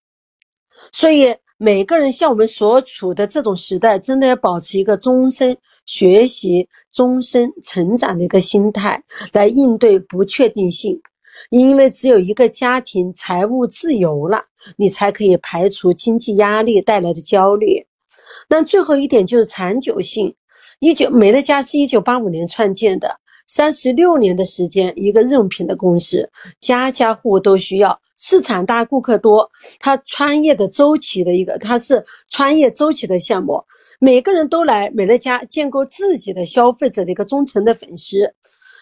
[0.92, 5.58] 所以每个人像我们所处的这种时代，真的要保持一个终身。
[5.86, 11.00] 学习终身成长的一个心态来应对不确定性，
[11.50, 14.44] 因为只有一个家庭财务自由了，
[14.76, 17.88] 你才可以排除经济压力带来的焦虑。
[18.50, 20.36] 那最后一点就是长久性。
[20.82, 23.18] 一九美乐家是一九八五年创建的，
[23.48, 26.30] 三十六年的时间，一个日用品的公司，
[26.60, 33.64] 家家户户都需要，市场大，顾客多，它创业的周期的一个，它是创业周期的项目。
[34.00, 38.32] 每个人都来美乐家建构自己的消费者的一个忠诚的粉丝。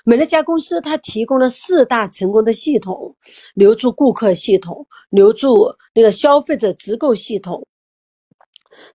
[0.03, 3.15] 美乐家公司它提供了四大成功的系统：
[3.53, 7.65] 留住顾客系统、留住那个消费者直购系统，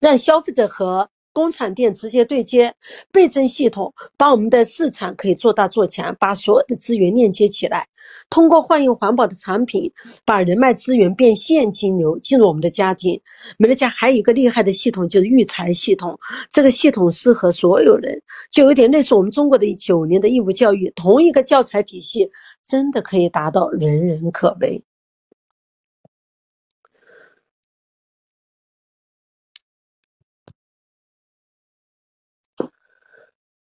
[0.00, 1.08] 让消费者和。
[1.40, 2.72] 工厂店直接对接
[3.10, 7.88] 倍增系统，把我们的市场可以做大做强，把所有的资源链接起来，
[8.28, 9.90] 通过换用环保的产品，
[10.26, 13.18] 把人脉资源变现金流进入我们的家庭。
[13.56, 16.18] 美乐家还有一个厉害的系统，就是育才系统，
[16.50, 18.20] 这个系统适合所有人，
[18.50, 22.30] 就有点类似我们中国的九年的义务教育，同一个教材体系，
[22.62, 24.84] 真的可以达到人人可为。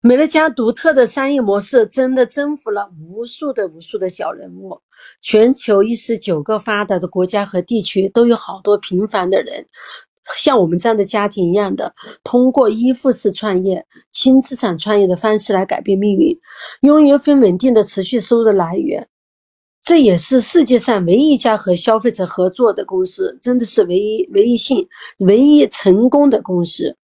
[0.10, 4.76] 美乐家独特的商业模式真的征服了无数的无数的小人物。
[5.22, 9.64] 全球一十九个发达的国家和地区都有好多平凡的人，
[10.36, 11.94] 像我们这样的家庭一样的，
[12.24, 16.36] 通过依附式创业、轻资产创业的方式来改变命运，
[16.82, 19.08] 拥有一份稳定的持续收入的来源。
[19.84, 24.88] 这也是世界上唯一一家和消费者合作的公司，真的是唯一唯一性、
[25.20, 26.98] 唯一成功的公司。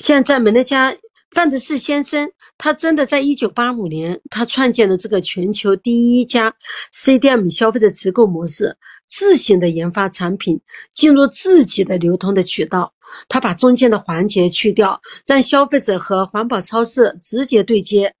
[0.00, 0.94] 现在美乐家
[1.30, 2.28] 范德士先生，
[2.58, 6.54] 他真的在一九八五年，他创建了这个全球第一家
[6.92, 8.76] CDM 消费者直购模式，
[9.06, 10.60] 自行的研发产品，
[10.92, 12.92] 进入自己的流通的渠道。
[13.28, 18.12] 他把中间的环节去掉，让消费者和环保超市直接对接，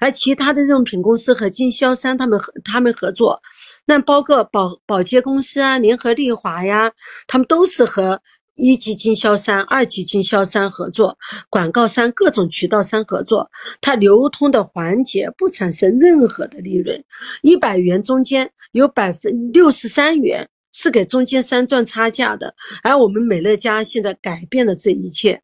[0.00, 3.38] 而其他的用品公司和经销商他们和他们合作，
[3.84, 6.90] 那包括保保洁公司啊、联合利华呀，
[7.26, 8.20] 他们都是和。
[8.58, 11.16] 一级经销商、二级经销商合作，
[11.48, 13.48] 广告商、各种渠道商合作，
[13.80, 17.02] 它流通的环节不产生任何的利润，
[17.42, 25.40] 一百元中间有百分六十三元是给中间商赚差价的，而我们美乐家现在改变了这一切。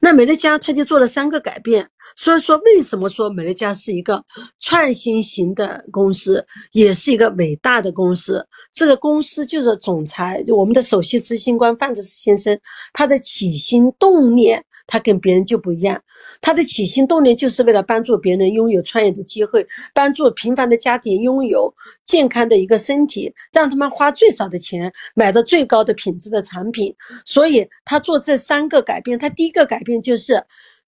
[0.00, 1.90] 那美乐家他就做了三个改变，
[2.20, 4.22] 所以说为什么说美乐家是一个
[4.58, 8.46] 创新型的公司，也是一个伟大的公司？
[8.74, 12.60] 这个公司就是总裁，我们的首席执行官范志先生，
[12.92, 14.62] 他的起心动念。
[14.86, 16.02] 他跟别人就不一样，
[16.40, 19.64] 他的起心动念就是为了帮助别人拥有创业的机会，
[19.94, 21.72] 帮助平凡的家庭拥有
[22.04, 26.92] 健康的一个身体，让他们花最少的钱买到最高的品质的产品。
[27.24, 30.44] 所以他做这三个改变，他第一个改变就是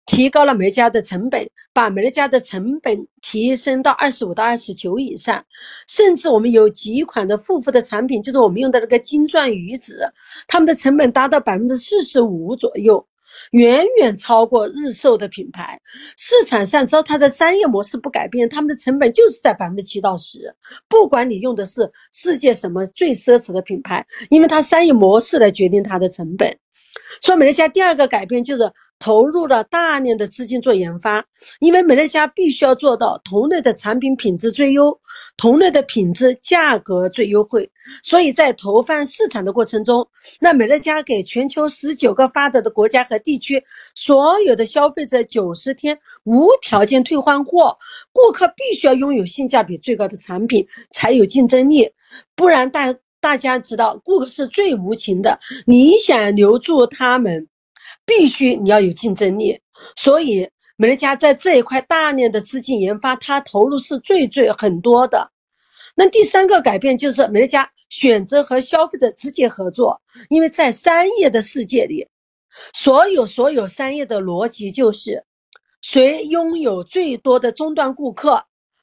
[0.06, 5.44] 提高了美家的成本，把美乐家的成本提升到二十五到二十九以上，
[5.88, 10.12] 甚至我们有几款的护肤的产品，就是我们用的那个金钻鱼子，
[10.46, 13.06] 他们的成本达到百分之四十五左右。
[13.52, 15.80] 远远超过日售的品牌，
[16.18, 20.54] 市场上只要它的商业模式不改变，他们的成本就是在百分之七到十。
[20.86, 26.54] 不管你用的是世界什么最奢侈的品牌，因为它商业模式来决定它的成本。
[27.22, 31.24] 所以美乐家第二个改变就是投入了大量的资金做研发，
[31.60, 34.92] 因为美乐家必须要做到同类的产品品质最优，
[35.36, 37.70] 同类的品质价格最优惠。
[38.02, 40.06] 所以在投放市场的过程中，
[40.40, 43.62] 那美乐家给全球十九个发达的国家和地区
[43.94, 47.76] 所有的消费者九十天无条件退换货，
[48.12, 51.88] 顾客必须要拥有性价比最高的产品才有竞争力，
[52.34, 52.92] 不然大。
[53.22, 55.38] 大家知道，顾客是最无情的。
[55.64, 57.46] 你想留住他们，
[58.04, 59.58] 必须你要有竞争力。
[59.96, 60.46] 所以，
[60.76, 65.30] 美乐家在这一块大量的资金研发，它投入是最最很多的。
[65.94, 72.04] 那第三个改变就是，美乐家选择和消费者直接合作，因为在商业的世界里，
[72.74, 75.24] 所有所有商业的逻辑就是，
[75.80, 78.42] 谁拥有最多的终端顾客。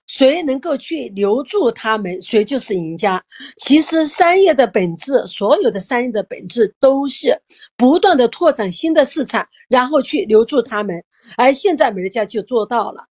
[0.10, 3.24] 谁能够去留住他们，谁就是赢家。
[3.58, 7.40] 其实商业的本质，所有的商业的本质都是
[7.78, 11.02] 不断的拓展新的市场，然后去留住他们。
[11.38, 13.06] 而现在美乐家就做到了，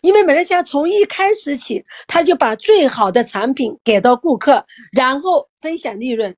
[0.00, 6.34] 因为美乐家从一开始起，他就把最好的产品给到顾客，然后分享利润。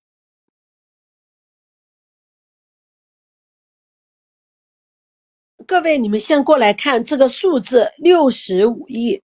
[5.64, 9.22] 各位，你们先过来看这个数字，六十五亿。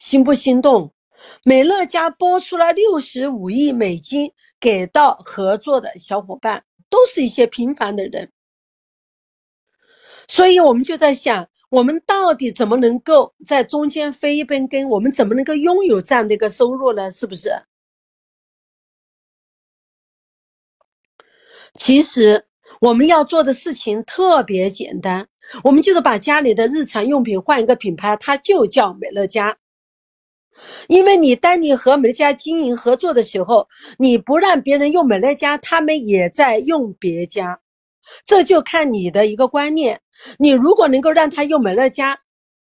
[0.00, 0.92] 心不心动？
[1.44, 8.32] 美乐家拨出了六十五亿美金给到合作的小伙伴，都是一些平凡的人。
[10.26, 14.88] 所以我们就在想，我们到底怎么能够在中间分一杯羹？
[14.88, 17.10] 我们怎么能够拥有这样的一个收入呢？
[17.10, 17.50] 是不是？
[21.74, 22.46] 其实
[22.80, 25.28] 我们要做的事情特别简单，
[25.62, 29.58] 我们就是把家里的日常用品换一个品牌，它就叫美乐家。
[30.88, 33.66] 因为你当你和美乐家经营合作的时候，
[33.98, 37.58] 你不让别人用美乐家，他们也在用别家，
[38.24, 40.00] 这就看你的一个观念。
[40.38, 42.18] 你如果能够让他用美乐家，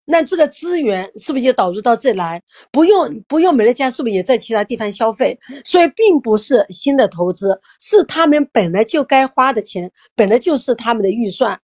[0.05, 2.41] 那这个资源是不是就导入到这来？
[2.71, 5.39] 不用不用美乐家，是不是也在其他地方消费？
[5.65, 11.61] 所以并不是新的投资，是他们本来就该花的钱，本来就是他们的预算。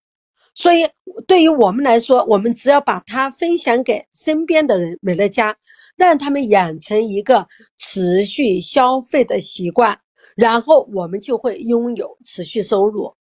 [0.55, 0.87] 所以
[1.25, 5.55] 对于我们来说，我们只要把它分享给身边的人，美乐家，
[5.97, 7.45] 让他们养成一个
[7.77, 9.99] 持续消费的习惯，
[10.35, 13.15] 然后我们就会拥有持续收入。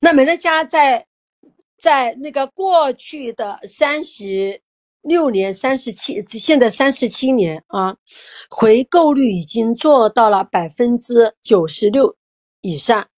[0.00, 1.06] 那美乐家在。
[1.78, 4.60] 在那个过去的三十
[5.00, 7.96] 六年、三十七，现在三十七年啊，
[8.48, 12.14] 回购率已经做到了百分之九十六
[12.60, 13.08] 以上，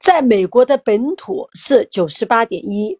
[0.00, 2.98] 在美国的本土是九十八点一，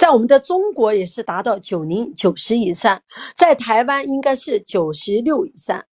[0.00, 2.98] 在我们的中国也是达到九零九十以上，
[3.36, 5.84] 在台湾应该是九十六以上，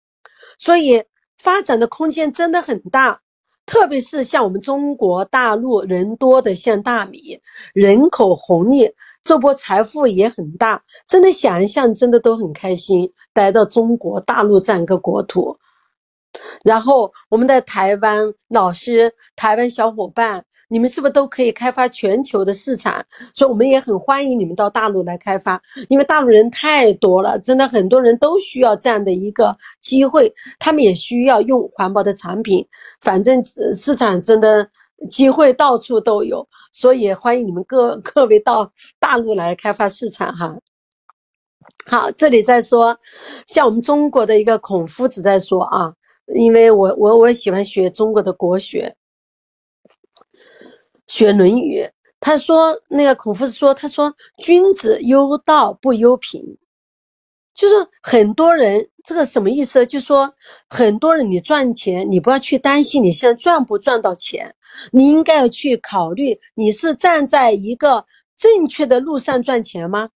[0.57, 1.03] 所以
[1.39, 3.19] 发展的空间真的很大。
[3.65, 7.37] 特别是像我们中国大陆人多的像大米，
[7.73, 8.89] 人口红利，
[9.21, 15.59] 这波财富也很大，真的想一想，真的都很开心，来到中国大陆这样一个国土。
[16.63, 23.03] 然后我们的台湾老师、台湾小伙伴，你们是不是都可以开发全球的市场？
[23.33, 32.65] 所以我们也很欢迎你们到大陆来开发，因为大陆人太多了，真的很多人都需要这样的一个机会，他们也需要用环保的产品。
[33.01, 33.41] 反正
[33.73, 34.69] 市场真的
[35.07, 40.53] 机会到处都有，所以欢迎你们各 各位到大陆来开发市场哈。
[41.85, 42.97] 好，这里在说，
[43.45, 45.93] 像我们中国的一个孔夫子在说啊。
[46.35, 48.93] 因为我我我喜欢学中国的国学，
[51.17, 51.81] 学《论语》。
[52.19, 56.43] 他说，那个孔夫子说，他说君子忧道不忧贫，
[57.55, 59.85] 就是很多人这个什么意思？
[59.87, 60.31] 就是说
[60.69, 64.53] 很多人你赚钱，你不要去担心你现在赚不赚到钱，
[64.91, 68.05] 你应该要去考虑你是站在一个
[68.35, 70.09] 正确的路上赚钱吗？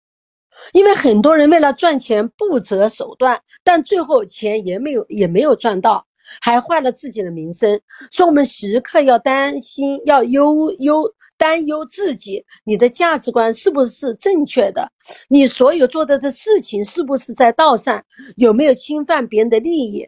[0.73, 6.05] 因为很多人为了赚钱不择手段，但最后钱也没有也没有赚到，
[6.41, 7.79] 还坏了自己的名声。
[8.11, 11.03] 所以，我们时刻要担心，要忧忧
[11.37, 14.91] 担忧自己，你的价值观是不是正确的？
[15.29, 18.03] 你所有做的的事情是不是在道上？
[18.35, 20.07] 有没有侵犯别人的利益？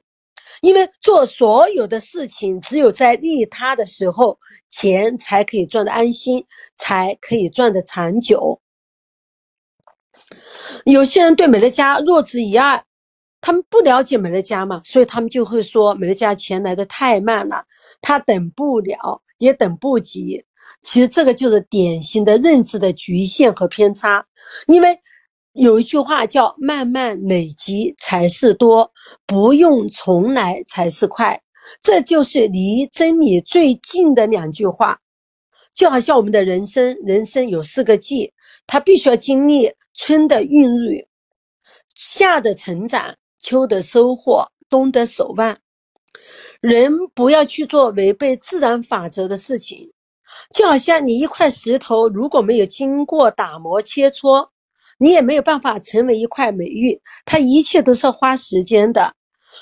[0.61, 4.37] 因为做所有的事情，只有在利他的时候，
[4.69, 6.45] 钱才可以赚得安心，
[6.75, 8.59] 才可以赚得长久。
[10.85, 12.81] 有些人对美乐家若只一二，
[13.41, 17.65] 他们不了解美乐家嘛，所以他们就会说美乐家钱来的太慢了，
[17.99, 20.41] 他等不了，也等不及。
[20.81, 24.25] 其实这个就是典型的认知的局限和偏差。
[24.67, 24.97] 因为
[25.53, 28.89] 有一句话叫“慢慢累积才是多，
[29.25, 31.37] 不用重来才是快”，
[31.81, 34.97] 这就是离真理最近的两句话。
[35.73, 38.31] 就好像我们的人生，人生有四个季，
[38.67, 39.71] 它必须要经历。
[39.93, 41.05] 春的孕育，
[41.95, 45.57] 夏的成长，秋的收获，冬的守望。
[46.61, 49.91] 人不要去做违背自然法则的事情，
[50.53, 54.47] 就好像你一块石头如果没有经过打磨切磋，
[54.99, 57.01] 你也没有办法成为一块美玉。
[57.25, 59.13] 它一切都是花时间的。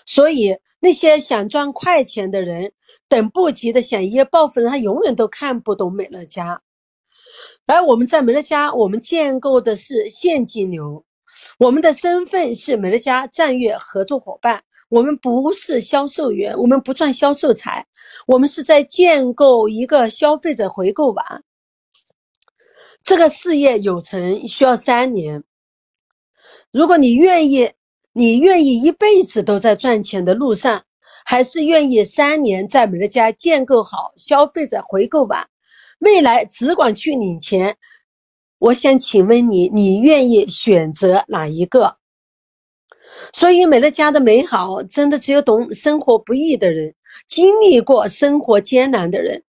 [0.06, 2.72] 所以那些想赚快钱的人，
[3.08, 6.62] 等不及的想一夜暴富人，他永远都看不懂美乐家。
[7.66, 11.04] 而我们在美乐家，我们建构的是现金流，
[11.58, 17.86] 我们的身份是美乐家战略合作伙伴，我们不是销售员，我们不赚销售财，
[18.28, 21.44] 我们是在建构一个消费者回购网。
[23.02, 25.44] 这个事业有成需要三年，
[26.72, 27.72] 如果你愿意，
[28.14, 30.84] 你愿意一辈子都在赚钱的路上，
[31.26, 35.48] 还是愿意三年在美乐家建构好消费者回购网？
[36.00, 37.76] 未来只管去领钱，
[38.60, 41.98] 我想请问你，你愿意选择哪一个？
[43.34, 46.94] 所以美乐家的美好，真的只有懂生活不易的人，
[47.28, 49.44] 经历过生活艰难的人，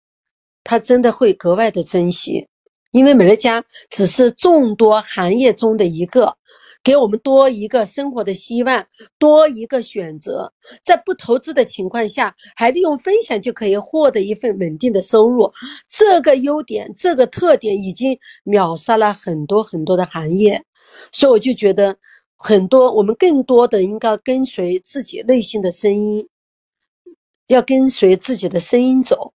[0.65, 2.47] 他真的会格外的珍惜，
[2.93, 6.37] 因为美乐家只是众多行业中的一个。
[6.83, 8.87] 给我们多一个生活的希望，
[9.19, 10.51] 多一个选择，
[10.83, 15.53] 在不投资的情况下，还利用分享就可以获得一份稳定的收入。
[15.87, 20.63] 这个优点，这个特点已经秒杀了很多很多的行业，
[21.13, 21.95] 所以我就觉得，
[22.37, 26.27] 很多我们更多的应该跟随自己内心的声音，
[27.49, 29.35] 要跟随自己的声音走。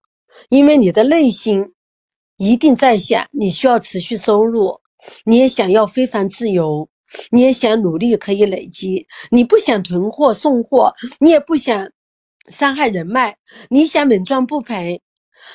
[0.49, 1.63] 因为你的内心
[2.37, 4.79] 一定在想，你需要持续收入，
[5.25, 6.89] 你也想要非凡自由，
[7.31, 11.89] 你也想努力可以累积，你不想囤货送货，你也不想
[12.49, 13.35] 伤害人脉，
[13.69, 15.01] 你想稳赚不赔，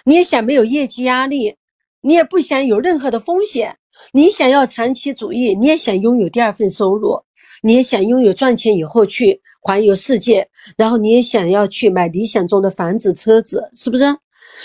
[0.04, 1.54] 你也想没有业绩压力，
[2.00, 3.76] 你也不想有任何的风险，
[4.12, 7.20] 你想要长期主义，你也想拥有第二份收入，
[7.62, 14.04] 你也想拥有赚钱以后去环游世界，然后你也想要去买理想中的房子车子，是不是？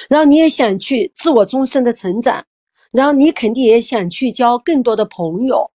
[0.09, 2.43] 然后你也想去自我终身的成长，
[2.91, 5.69] 然后你肯定也想去交更多的朋友，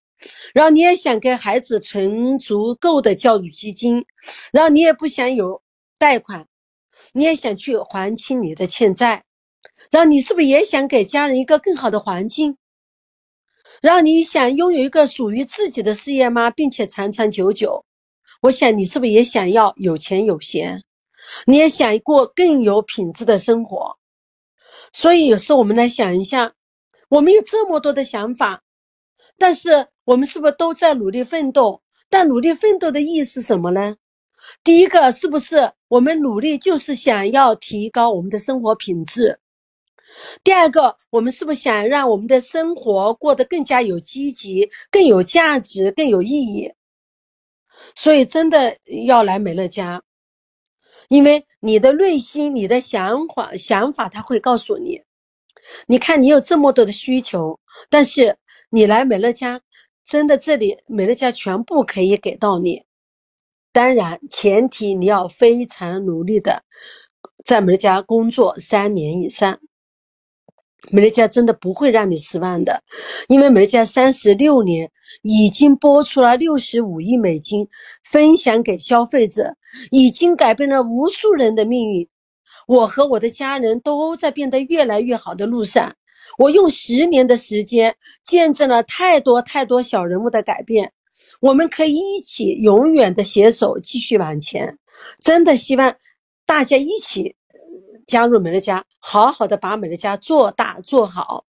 [0.53, 4.05] 然后你也想给孩子存足够的教育基金，
[4.53, 5.63] 然后你也不想有
[5.99, 6.47] 贷款，
[7.13, 9.25] 你也想去还清你的欠债，
[9.91, 12.57] 然后你是不是也想给家人一个更好的环境？
[13.81, 16.51] 然后你想拥有一个属于自己的事业吗？
[16.51, 17.85] 并且长长久久？
[18.43, 20.83] 我想你是不是也想要有钱有闲？
[21.47, 23.97] 你也想过更有品质的生活？
[24.93, 26.53] 所以有时候我们来想一下，
[27.09, 28.63] 我们有这么多的想法，
[29.39, 31.81] 但是我们是不是都在努力奋斗？
[32.09, 33.97] 但努力奋斗的意义是什么呢？
[34.65, 39.39] 第一个，是不是我们努力就是想要提高我们的生活品质？
[40.43, 46.69] 第二个，我们是不是想让我们的生活过得更加有积极、更有价值、更有意义？
[47.95, 50.03] 所以真的要来美乐家。
[51.09, 55.01] 因为你的内心、你的想法、想法，他会告诉你。
[55.87, 57.57] 你看，你有这么多的需求，
[57.89, 58.37] 但是
[58.71, 59.61] 你来美乐家，
[60.05, 62.83] 真的这里美乐家全部可以给到你。
[63.73, 66.65] 当然，前提你要非常努力的
[67.45, 69.61] 在美乐家工作三年以上。
[70.91, 72.83] 美乐家真的不会让你失望的，
[73.29, 74.91] 因为美乐家三十六年
[75.23, 77.69] 已经拨出了六十五亿美金，
[78.03, 79.55] 分享给消费者，
[79.91, 82.09] 已经改变了无数人的命运。
[82.67, 85.95] 我和我的家人都在变得越来越好的路上。
[86.39, 90.93] 我用十年的时间见证了太多太多小人物的改变。
[91.41, 94.79] 我们可以一起永远的携手继续往前。
[95.21, 95.95] 真的希望
[96.47, 97.37] 大家一起。
[98.07, 101.45] 加入美乐家，好好的把美乐家做大做好。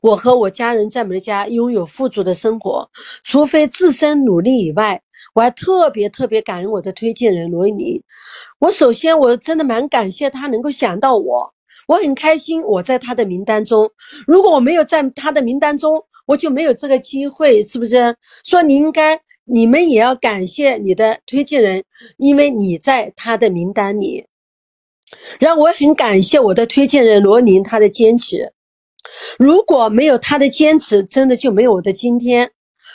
[0.00, 2.88] 我和我家人在美乐家拥有富足的生活，
[3.22, 5.02] 除非自身努力以外，
[5.34, 8.02] 我还特别特别感恩我的推荐人罗伊尼。
[8.60, 11.53] 我首先我真的蛮感谢他能够想到我，
[11.86, 13.90] 我很开心我在他的名单中。
[14.26, 18.16] 如果我没有在他的名单中，我就没有这个机会，是不是？
[18.44, 21.84] 说你应该，你们也要感谢你的推荐人，
[22.16, 24.26] 因为你在他的名单里。
[25.38, 28.52] 然后我很感谢我的推荐人罗宁，他的坚持。
[29.38, 32.50] 如果没有他的坚持，真的就没有我的今天。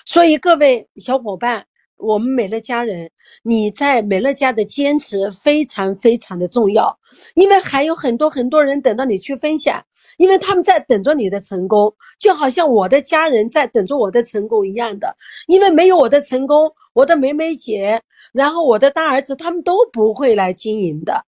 [0.05, 1.65] 所以各位小伙伴，
[1.99, 3.09] 我们美乐家人，
[3.43, 6.97] 你在美乐家的坚持非常非常的重要，
[7.35, 9.83] 因为还有很多很多人等到你去分享，
[10.17, 15.13] 因为他们在等着你的成功，就好像我的家人在等着我的成功一样的。
[15.47, 18.01] 因为没有我的成功，我的梅梅姐，
[18.33, 21.25] 然后我的大儿子，他们都不会来经营的。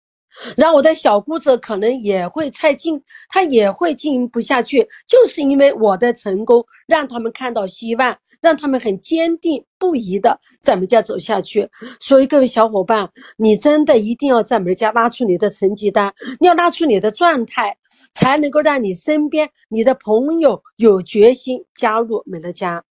[0.57, 11.69] 然后我的小姑子可能也会菜进，她也会经营不下去，就是因为我的成功让他们看到希望，让他们很坚定不移的在我们家走下去。
[11.99, 17.77] 所以各位小伙伴，你真的一定要在我们家拉出你的成绩单，你要拉出你的状态，
[18.13, 22.85] 才能够让你身边你的朋友有决心加入美乐家。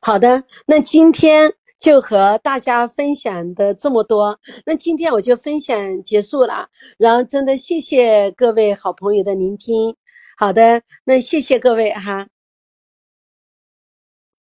[0.00, 1.52] 好的，那今天。
[1.78, 6.66] 就和大家分享的这么多，那今天我就分享结束了。
[6.96, 9.94] 然后真的谢谢各位好朋友的聆听。
[10.38, 12.26] 好的，那谢谢各位哈。